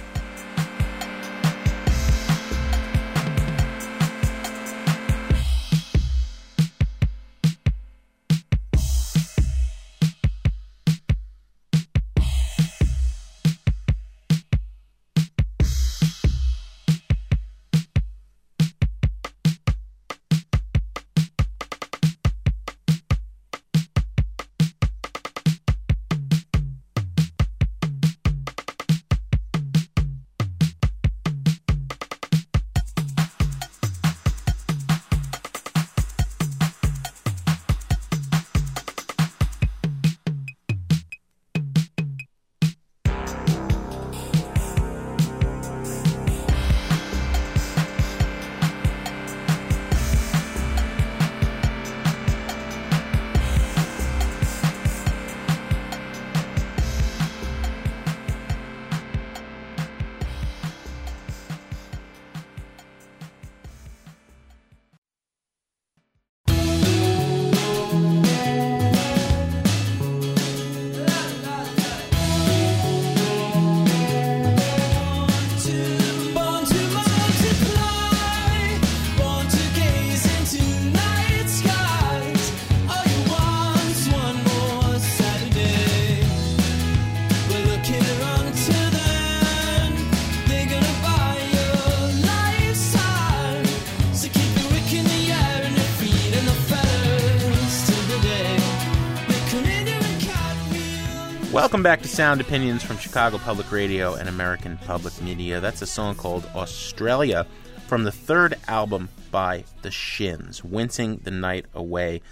[101.76, 105.60] Welcome back to Sound Opinions from Chicago Public Radio and American Public Media.
[105.60, 107.46] That's a song called Australia
[107.86, 112.22] from the third album by The Shins, Wincing the Night Away.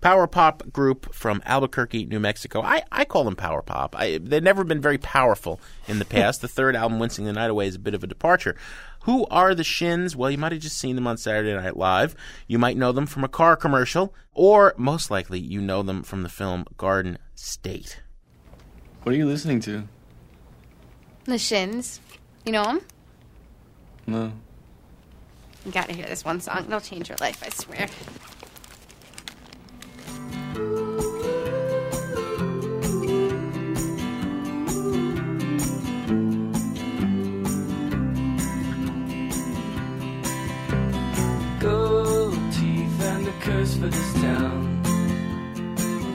[0.00, 2.62] Power pop group from Albuquerque, New Mexico.
[2.62, 3.94] I, I call them power pop.
[3.94, 6.40] I, they've never been very powerful in the past.
[6.40, 8.56] the third album, Wincing the Night Away, is a bit of a departure.
[9.02, 10.16] Who are the Shins?
[10.16, 12.16] Well, you might have just seen them on Saturday Night Live.
[12.46, 16.22] You might know them from a car commercial, or most likely, you know them from
[16.22, 18.00] the film Garden State.
[19.04, 19.84] What are you listening to?
[21.24, 22.00] The Shins.
[22.46, 22.80] You know them?
[24.06, 24.32] No.
[25.66, 26.64] You gotta hear this one song.
[26.66, 27.86] It'll change your life, I swear.
[41.60, 44.82] Gold teeth and a curse for this town.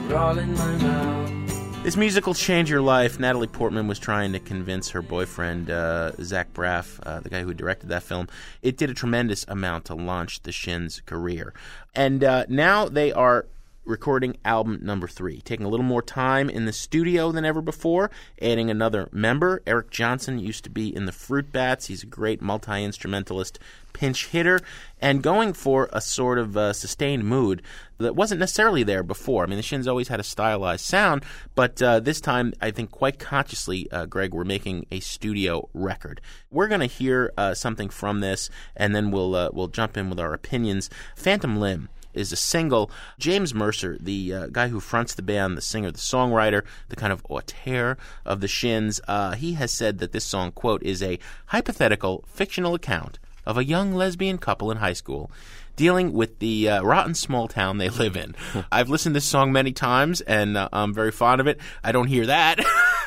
[0.08, 1.39] We're all in my mouth.
[1.82, 3.18] This music will change your life.
[3.18, 7.54] Natalie Portman was trying to convince her boyfriend, uh, Zach Braff, uh, the guy who
[7.54, 8.28] directed that film.
[8.60, 11.54] It did a tremendous amount to launch the Shins' career.
[11.94, 13.46] And uh, now they are
[13.84, 18.10] recording album number three, taking a little more time in the studio than ever before,
[18.40, 19.62] adding another member.
[19.66, 21.86] Eric Johnson used to be in the Fruit Bats.
[21.86, 23.58] He's a great multi instrumentalist
[23.92, 24.60] pinch hitter,
[25.00, 27.62] and going for a sort of uh, sustained mood
[27.98, 29.42] that wasn't necessarily there before.
[29.42, 31.24] I mean, the Shins always had a stylized sound,
[31.54, 36.20] but uh, this time, I think quite consciously, uh, Greg, we're making a studio record.
[36.50, 40.08] We're going to hear uh, something from this, and then we'll uh, we'll jump in
[40.08, 40.88] with our opinions.
[41.16, 42.90] Phantom Limb is a single.
[43.18, 47.12] James Mercer, the uh, guy who fronts the band, the singer, the songwriter, the kind
[47.12, 51.18] of auteur of the Shins, uh, he has said that this song, quote, is a
[51.46, 55.30] hypothetical, fictional account of a young lesbian couple in high school
[55.76, 58.34] dealing with the uh, rotten small town they live in.
[58.72, 61.58] I've listened to this song many times and uh, I'm very fond of it.
[61.82, 62.60] I don't hear that.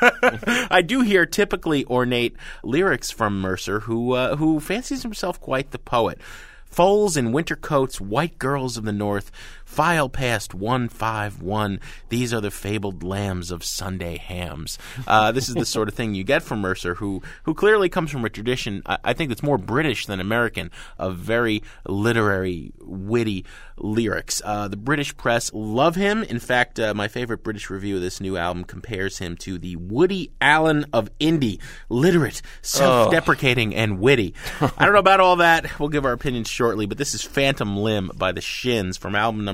[0.70, 5.78] I do hear typically ornate lyrics from Mercer, who uh, who fancies himself quite the
[5.78, 6.18] poet.
[6.74, 9.30] Foals in winter coats, white girls of the north,
[9.64, 11.80] file past 151.
[12.08, 14.78] These are the fabled lambs of Sunday hams.
[15.06, 18.10] Uh, this is the sort of thing you get from Mercer, who, who clearly comes
[18.10, 23.44] from a tradition, I, I think, that's more British than American, of very literary, witty
[23.76, 24.40] lyrics.
[24.44, 26.22] Uh, the British press love him.
[26.22, 29.76] In fact, uh, my favorite British review of this new album compares him to the
[29.76, 34.34] Woody Allen of indie, literate, self-deprecating, and witty.
[34.60, 35.78] I don't know about all that.
[35.80, 39.44] We'll give our opinions shortly, but this is Phantom Limb by the Shins from album
[39.44, 39.53] number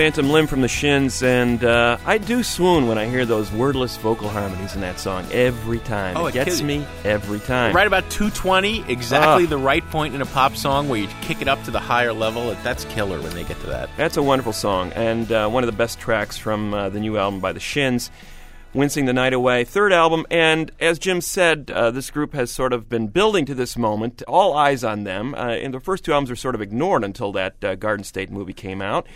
[0.00, 3.98] Phantom Limb from the Shins, and uh, I do swoon when I hear those wordless
[3.98, 6.16] vocal harmonies in that song every time.
[6.16, 7.76] Oh, it it gets me every time.
[7.76, 9.46] Right about 220, exactly Ah.
[9.46, 12.14] the right point in a pop song where you kick it up to the higher
[12.14, 12.56] level.
[12.62, 13.90] That's killer when they get to that.
[13.98, 17.18] That's a wonderful song, and uh, one of the best tracks from uh, the new
[17.18, 18.10] album by the Shins.
[18.72, 22.72] Wincing the Night Away, third album, and as Jim said, uh, this group has sort
[22.72, 24.22] of been building to this moment.
[24.28, 25.34] All eyes on them.
[25.34, 28.30] Uh, and the first two albums were sort of ignored until that uh, Garden State
[28.30, 29.06] movie came out.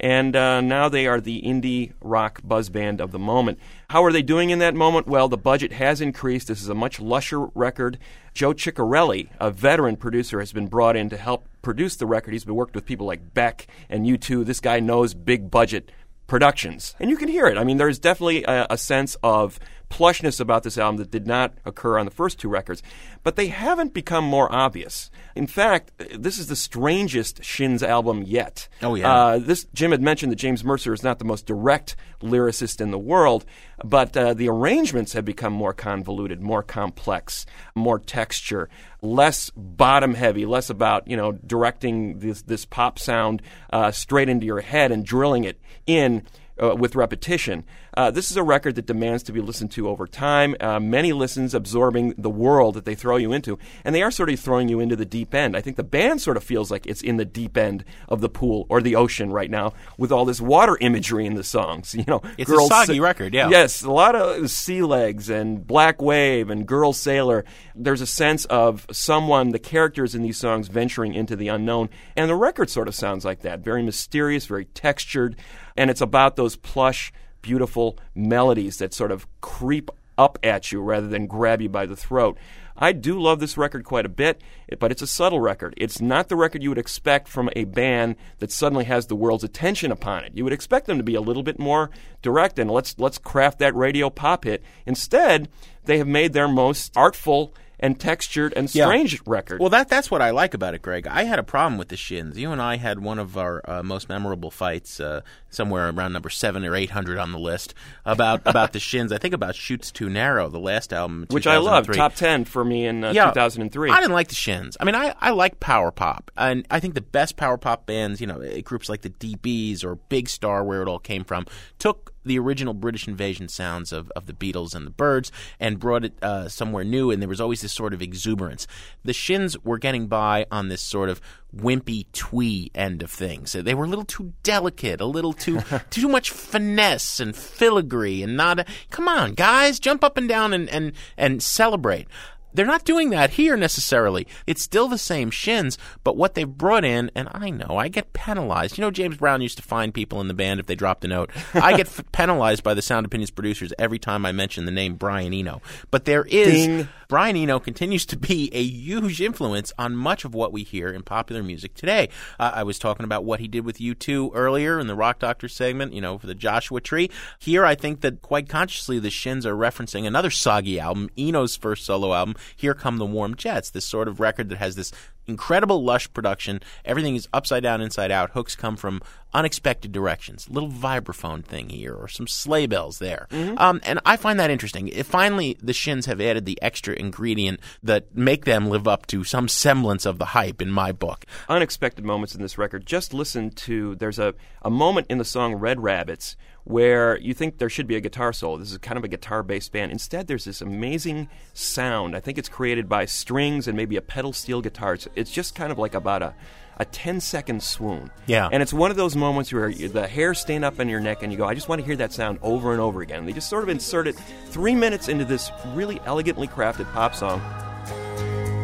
[0.00, 3.58] And uh, now they are the indie rock buzz band of the moment.
[3.90, 5.06] How are they doing in that moment?
[5.06, 6.48] Well, the budget has increased.
[6.48, 7.98] This is a much lusher record.
[8.32, 12.32] Joe Chiccarelli, a veteran producer, has been brought in to help produce the record.
[12.32, 14.46] He's been worked with people like Beck and U2.
[14.46, 15.90] This guy knows big budget
[16.26, 16.94] productions.
[16.98, 17.58] And you can hear it.
[17.58, 19.58] I mean, there's definitely a, a sense of
[19.90, 22.82] plushness about this album that did not occur on the first two records,
[23.22, 25.10] but they haven't become more obvious.
[25.34, 28.68] In fact, this is the strangest Shins album yet.
[28.82, 29.12] Oh, yeah.
[29.12, 32.90] Uh, this Jim had mentioned that James Mercer is not the most direct lyricist in
[32.90, 33.44] the world,
[33.84, 38.68] but uh, the arrangements have become more convoluted, more complex, more texture,
[39.02, 44.46] less bottom heavy, less about you know directing this this pop sound uh, straight into
[44.46, 46.22] your head and drilling it in
[46.62, 47.64] uh, with repetition.
[47.96, 50.54] Uh, this is a record that demands to be listened to over time.
[50.60, 54.30] Uh, many listens absorbing the world that they throw you into, and they are sort
[54.30, 55.56] of throwing you into the deep end.
[55.56, 58.28] I think the band sort of feels like it's in the deep end of the
[58.28, 61.94] pool or the ocean right now with all this water imagery in the songs.
[62.00, 63.50] You know, It's a soggy record, yeah.
[63.50, 67.44] Yes, a lot of sea legs and black wave and girl sailor.
[67.74, 72.30] There's a sense of someone, the characters in these songs venturing into the unknown, and
[72.30, 73.60] the record sort of sounds like that.
[73.60, 75.36] Very mysterious, very textured,
[75.76, 77.12] and it's about those plush,
[77.42, 81.96] beautiful melodies that sort of creep up at you rather than grab you by the
[81.96, 82.36] throat.
[82.76, 84.40] I do love this record quite a bit,
[84.78, 85.74] but it's a subtle record.
[85.76, 89.44] It's not the record you would expect from a band that suddenly has the world's
[89.44, 90.32] attention upon it.
[90.34, 91.90] You would expect them to be a little bit more
[92.22, 94.62] direct and let's let's craft that radio pop hit.
[94.86, 95.48] Instead,
[95.84, 98.84] they have made their most artful and textured and Yeah.
[98.86, 99.58] strange record.
[99.60, 101.06] Well, that that's what I like about it, Greg.
[101.06, 102.38] I had a problem with the Shins.
[102.38, 106.30] You and I had one of our uh, most memorable fights, uh, somewhere around number
[106.30, 107.74] seven or eight hundred on the list,
[108.04, 109.10] about about the Shins.
[109.12, 111.86] I think about "Chutes Too Narrow," the last album, which I love.
[111.86, 111.96] 2003.
[111.96, 113.90] Top 10 for me in uh, Yeah, 2003.
[113.90, 114.76] I didn't like the Shins.
[114.78, 118.20] I mean, I, I like power pop, and I think the best power pop bands,
[118.20, 121.46] you know, eh, groups like the DBs or Big Star, where it all came from,
[121.78, 126.04] took the original British invasion sounds of, of the Beatles and the Byrds and brought
[126.04, 128.66] it uh, somewhere new, and there was always this sort of exuberance.
[129.04, 131.20] The Shins were getting by on this sort of
[131.54, 133.52] wimpy twee end of things.
[133.52, 135.60] They were a little too delicate, a little too
[135.90, 138.60] too much finesse and filigree, and not.
[138.60, 142.06] A, come on, guys, jump up and down and and and celebrate.
[142.52, 144.26] They're not doing that here necessarily.
[144.46, 148.12] It's still the same shins, but what they've brought in, and I know I get
[148.12, 148.78] penalized.
[148.78, 151.08] You know, James Brown used to find people in the band if they dropped a
[151.08, 151.30] note.
[151.54, 154.94] I get f- penalized by the Sound Opinions producers every time I mention the name
[154.96, 155.62] Brian Eno.
[155.90, 156.88] But there is Ding.
[157.10, 161.02] Brian Eno continues to be a huge influence on much of what we hear in
[161.02, 162.08] popular music today.
[162.38, 165.48] Uh, I was talking about what he did with U2 earlier in the Rock Doctor
[165.48, 167.10] segment, you know, for the Joshua Tree.
[167.40, 171.84] Here, I think that quite consciously the Shins are referencing another soggy album, Eno's first
[171.84, 174.92] solo album, Here Come the Warm Jets, this sort of record that has this
[175.26, 176.60] incredible lush production.
[176.84, 178.30] Everything is upside down, inside out.
[178.30, 179.00] Hooks come from
[179.32, 180.48] unexpected directions.
[180.50, 183.28] Little vibraphone thing here, or some sleigh bells there.
[183.30, 184.88] Um, and I find that interesting.
[184.88, 189.24] It, finally, the Shins have added the extra ingredient that make them live up to
[189.24, 191.24] some semblance of the hype in my book.
[191.48, 192.86] unexpected moments in this record.
[192.86, 197.58] Just listen to there's a, a moment in the song Red Rabbits where you think
[197.58, 198.58] there should be a guitar solo.
[198.58, 199.90] This is kind of a guitar based band.
[199.92, 202.14] Instead, there's this amazing sound.
[202.14, 204.94] I think it's created by strings and maybe a pedal steel guitar.
[204.94, 206.34] It's, it's just kind of like about a,
[206.78, 208.10] a 10 second swoon.
[208.26, 208.48] Yeah.
[208.50, 211.32] And it's one of those moments where the hair stand up on your neck and
[211.32, 213.26] you go, I just want to hear that sound over and over again.
[213.26, 214.16] They just sort of insert it
[214.46, 217.40] three minutes into this really elegantly crafted pop song.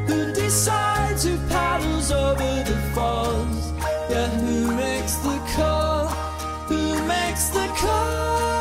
[0.06, 2.34] Who decides who paddles over
[2.64, 3.72] the falls?
[4.10, 6.06] Yeah, who makes the call?
[6.68, 8.55] Who makes the call?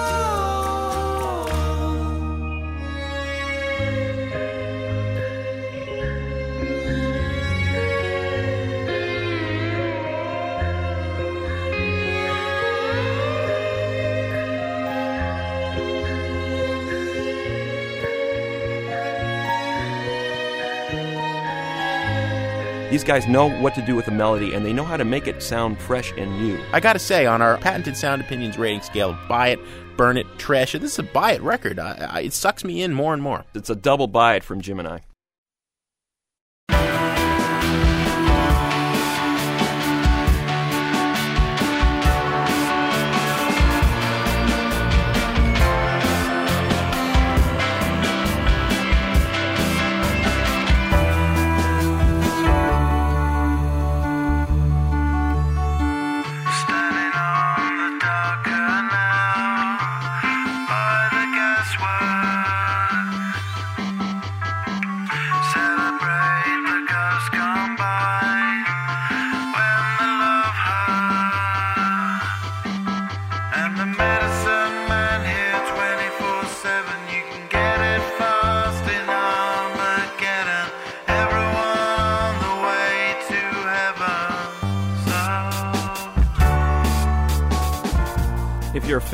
[22.91, 25.27] These guys know what to do with a melody and they know how to make
[25.27, 26.59] it sound fresh and new.
[26.71, 29.59] I gotta say, on our patented Sound Opinions rating scale, buy it,
[29.97, 30.79] burn it, trash it.
[30.79, 31.79] This is a buy it record.
[31.79, 33.43] I, I, it sucks me in more and more.
[33.55, 35.01] It's a double buy it from Jim and I.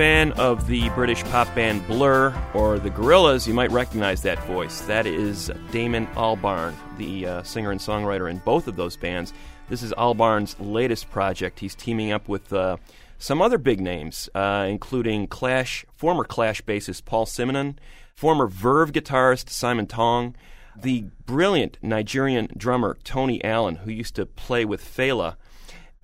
[0.02, 4.82] fan of the British pop band Blur or the Gorillaz, you might recognize that voice.
[4.82, 9.32] That is Damon Albarn, the uh, singer and songwriter in both of those bands.
[9.70, 11.60] This is Albarn's latest project.
[11.60, 12.78] He's teaming up with uh,
[13.20, 17.76] some other big names, uh, including Clash, former Clash bassist Paul Simonon,
[18.16, 20.36] former Verve guitarist Simon Tong,
[20.76, 25.36] the brilliant Nigerian drummer Tony Allen, who used to play with Fela.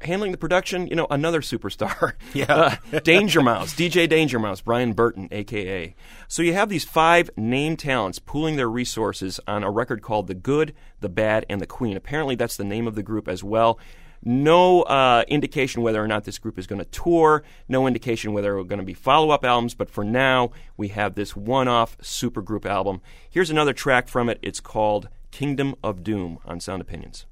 [0.01, 2.13] Handling the production, you know, another superstar.
[2.33, 2.77] Yeah.
[2.93, 5.95] Uh, Danger Mouse, DJ Danger Mouse, Brian Burton, aka.
[6.27, 10.35] So you have these five named talents pooling their resources on a record called The
[10.35, 11.97] Good, The Bad, and The Queen.
[11.97, 13.79] Apparently, that's the name of the group as well.
[14.23, 18.57] No uh, indication whether or not this group is going to tour, no indication whether
[18.57, 21.97] are going to be follow up albums, but for now, we have this one off
[21.99, 23.01] supergroup album.
[23.29, 24.39] Here's another track from it.
[24.41, 27.25] It's called Kingdom of Doom on Sound Opinions.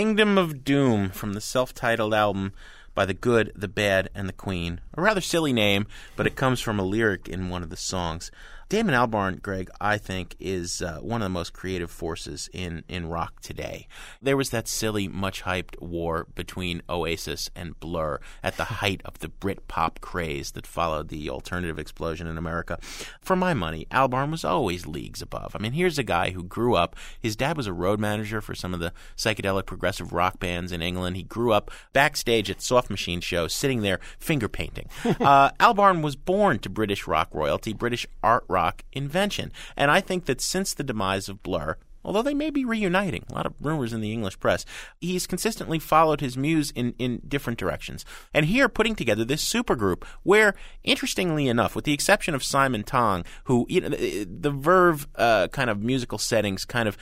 [0.00, 2.54] Kingdom of Doom from the self titled album
[2.94, 4.80] by The Good, The Bad, and The Queen.
[4.94, 5.86] A rather silly name,
[6.16, 8.30] but it comes from a lyric in one of the songs.
[8.70, 13.08] Damon Albarn, Greg, I think, is uh, one of the most creative forces in, in
[13.08, 13.88] rock today.
[14.22, 19.18] There was that silly, much hyped war between Oasis and Blur at the height of
[19.18, 22.78] the Brit pop craze that followed the alternative explosion in America.
[23.20, 25.56] For my money, Albarn was always leagues above.
[25.56, 28.54] I mean, here's a guy who grew up, his dad was a road manager for
[28.54, 31.16] some of the psychedelic progressive rock bands in England.
[31.16, 34.88] He grew up backstage at Soft Machine shows, sitting there finger painting.
[35.04, 38.59] uh, Albarn was born to British rock royalty, British art rock
[38.92, 39.52] invention.
[39.76, 43.34] And I think that since the demise of Blur, although they may be reuniting, a
[43.34, 44.64] lot of rumors in the English press,
[45.00, 48.04] he's consistently followed his muse in, in different directions.
[48.32, 53.24] And here, putting together this supergroup, where, interestingly enough, with the exception of Simon Tong,
[53.44, 56.96] who, you know, the, the Verve uh, kind of musical settings kind of,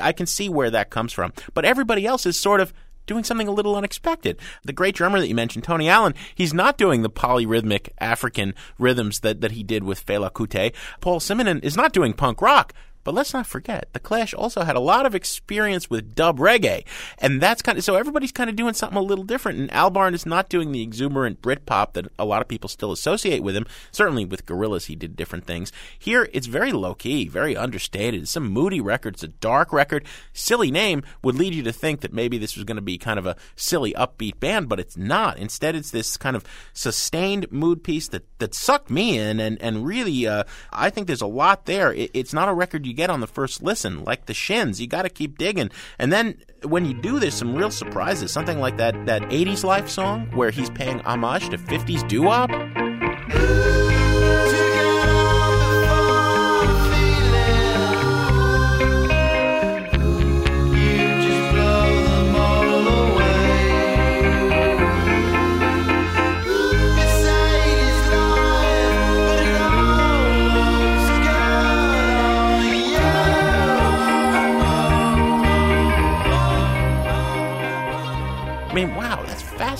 [0.00, 1.32] I can see where that comes from.
[1.52, 2.72] But everybody else is sort of
[3.06, 4.38] doing something a little unexpected.
[4.64, 9.20] The great drummer that you mentioned, Tony Allen, he's not doing the polyrhythmic African rhythms
[9.20, 10.74] that, that he did with Fela Kuti.
[11.00, 12.72] Paul Simonon is not doing punk rock.
[13.04, 16.84] But let's not forget, The Clash also had a lot of experience with dub reggae.
[17.18, 19.58] And that's kind of, so everybody's kind of doing something a little different.
[19.58, 23.42] And Albarn is not doing the exuberant Britpop that a lot of people still associate
[23.42, 23.66] with him.
[23.92, 25.70] Certainly with Gorillaz, he did different things.
[25.98, 28.22] Here, it's very low key, very understated.
[28.22, 29.14] It's some moody record.
[29.14, 30.06] It's a dark record.
[30.32, 33.18] Silly name would lead you to think that maybe this was going to be kind
[33.18, 35.36] of a silly, upbeat band, but it's not.
[35.36, 39.40] Instead, it's this kind of sustained mood piece that, that sucked me in.
[39.40, 41.92] And, and really, uh, I think there's a lot there.
[41.92, 44.80] It, it's not a record you get on the first listen, like the Shins.
[44.80, 45.70] You got to keep digging.
[45.98, 48.32] And then when you do, there's some real surprises.
[48.32, 52.50] Something like that that 80s Life song where he's paying homage to 50s doo wop.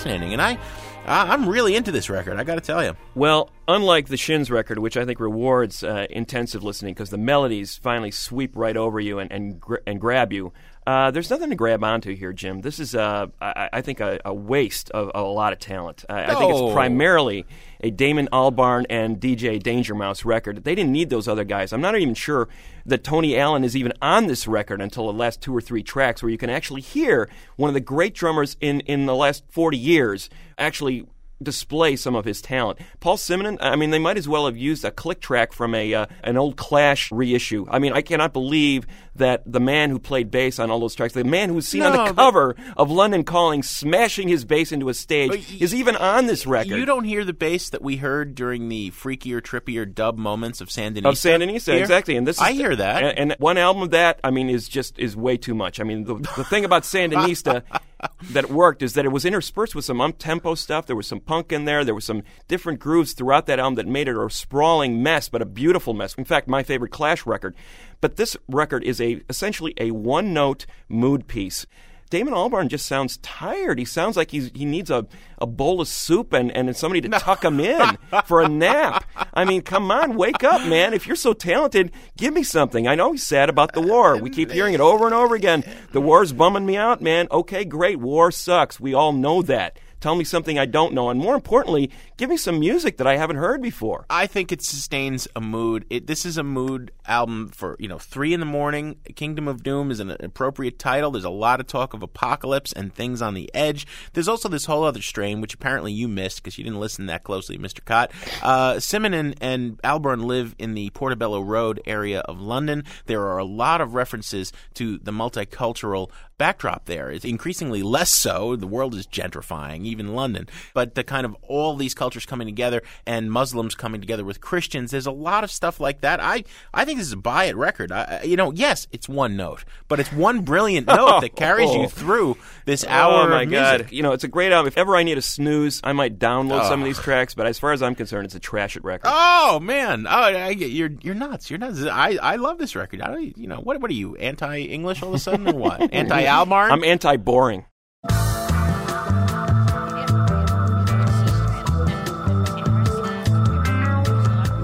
[0.05, 0.59] Fascinating, and I,
[1.07, 2.36] I'm really into this record.
[2.38, 2.94] I got to tell you.
[3.14, 7.76] Well, unlike the Shins record, which I think rewards uh, intensive listening because the melodies
[7.76, 10.52] finally sweep right over you and and, gr- and grab you.
[10.86, 12.61] Uh, there's nothing to grab onto here, Jim.
[12.61, 16.05] This is, uh, I, I think, a, a waste of, of a lot of talent.
[16.11, 17.46] I, I think it's primarily
[17.80, 20.62] a Damon Albarn and DJ Danger Mouse record.
[20.64, 21.72] They didn't need those other guys.
[21.72, 22.48] I'm not even sure
[22.87, 26.22] that Tony Allen is even on this record until the last two or three tracks,
[26.22, 29.76] where you can actually hear one of the great drummers in, in the last 40
[29.76, 30.28] years
[30.59, 31.07] actually
[31.45, 32.78] display some of his talent.
[33.01, 35.95] Paul Simonon, I mean, they might as well have used a click track from a
[35.95, 37.66] uh, an old Clash reissue.
[37.70, 38.86] I mean, I cannot believe
[39.16, 41.82] that the man who played bass on all those tracks, the man who was seen
[41.82, 46.26] on the cover of London Calling, smashing his bass into a stage, is even on
[46.26, 46.76] this record.
[46.76, 50.68] You don't hear the bass that we heard during the freakier, trippier dub moments of
[50.68, 51.09] Sandinista.
[51.09, 51.82] of Sandinista, Here?
[51.82, 52.16] exactly.
[52.16, 53.03] And this is, I hear that.
[53.03, 55.80] And, and one album of that, I mean, is just is way too much.
[55.80, 57.62] I mean, the, the thing about Sandinista
[58.30, 60.86] that worked is that it was interspersed with some up tempo stuff.
[60.86, 61.84] There was some punk in there.
[61.84, 65.42] There was some different grooves throughout that album that made it a sprawling mess, but
[65.42, 66.14] a beautiful mess.
[66.14, 67.55] In fact, my favorite Clash record.
[68.00, 71.66] But this record is a essentially a one note mood piece.
[72.15, 73.77] Damon Albarn just sounds tired.
[73.77, 75.05] He sounds like he's, he needs a,
[75.41, 79.05] a bowl of soup and, and somebody to tuck him in for a nap.
[79.35, 80.95] I mean, come on, wake up, man.
[80.95, 82.87] If you're so talented, give me something.
[82.87, 84.17] I know he's sad about the war.
[84.17, 85.65] We keep hearing it over and over again.
[85.91, 87.27] The war's bumming me out, man.
[87.33, 87.99] Okay, great.
[87.99, 88.79] War sucks.
[88.79, 89.77] We all know that.
[90.05, 91.09] Tell me something I don't know.
[91.09, 94.05] And more importantly, give me some music that I haven't heard before.
[94.11, 95.86] I think it sustains a mood.
[95.88, 98.96] It, this is a mood album for you know three in the morning.
[99.16, 101.11] Kingdom of Doom is an appropriate title.
[101.11, 103.86] There's a lot of talk of apocalypse and things on the edge.
[104.12, 107.24] There's also this whole other strain, which apparently you missed because you didn't listen that
[107.24, 107.82] closely, Mr.
[107.82, 108.11] Kot.
[108.42, 112.84] Uh, Simonon, and Albarn live in the Portobello Road area of London.
[113.07, 117.11] There are a lot of references to the multicultural backdrop there.
[117.11, 118.57] It's increasingly less so.
[118.57, 120.49] The world is gentrifying, even London.
[120.74, 124.90] But the kind of all these cultures coming together and Muslims coming together with Christians.
[124.90, 126.20] There's a lot of stuff like that.
[126.20, 127.92] I I think this is a buy it record.
[127.92, 131.84] I, you know, yes, it's one note, but it's one brilliant note that carries you
[131.84, 131.88] oh.
[131.88, 133.92] through this hour Oh my god!
[133.92, 134.68] You know, it's a great album.
[134.68, 136.88] If ever I need a snooze, I might download some of Oh.
[136.88, 137.03] these ah.
[137.03, 137.34] tracks.
[137.34, 139.11] But as far as I'm concerned, it's a trash it record.
[139.12, 140.07] Oh man!
[140.07, 141.51] Oh, I, you're you're nuts.
[141.51, 141.82] You're nuts.
[141.84, 143.01] I, I love this record.
[143.01, 143.80] I don't, you know what?
[143.80, 145.80] What are you anti English all of a sudden or what?
[145.92, 146.70] anti Albarn?
[146.70, 147.64] I'm anti-boring.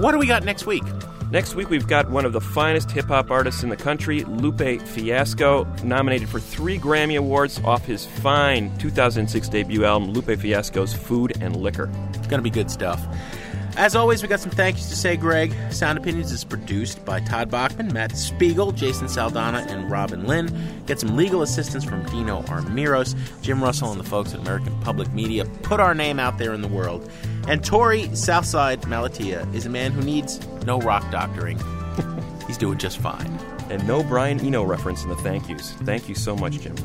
[0.01, 0.81] What do we got next week?
[1.29, 4.81] Next week, we've got one of the finest hip hop artists in the country, Lupe
[4.81, 11.37] Fiasco, nominated for three Grammy Awards off his fine 2006 debut album, Lupe Fiasco's Food
[11.39, 11.87] and Liquor.
[12.15, 12.99] It's going to be good stuff.
[13.81, 15.55] As always, we got some thank yous to say, Greg.
[15.71, 20.55] Sound Opinions is produced by Todd Bachman, Matt Spiegel, Jason Saldanha, and Robin Lynn.
[20.85, 25.11] Get some legal assistance from Dino Armiros, Jim Russell, and the folks at American Public
[25.13, 25.45] Media.
[25.63, 27.09] Put our name out there in the world.
[27.47, 31.59] And Torey Southside Malatia is a man who needs no rock doctoring.
[32.45, 33.39] He's doing just fine.
[33.71, 35.71] And no Brian Eno reference in the thank yous.
[35.71, 36.75] Thank you so much, Jim.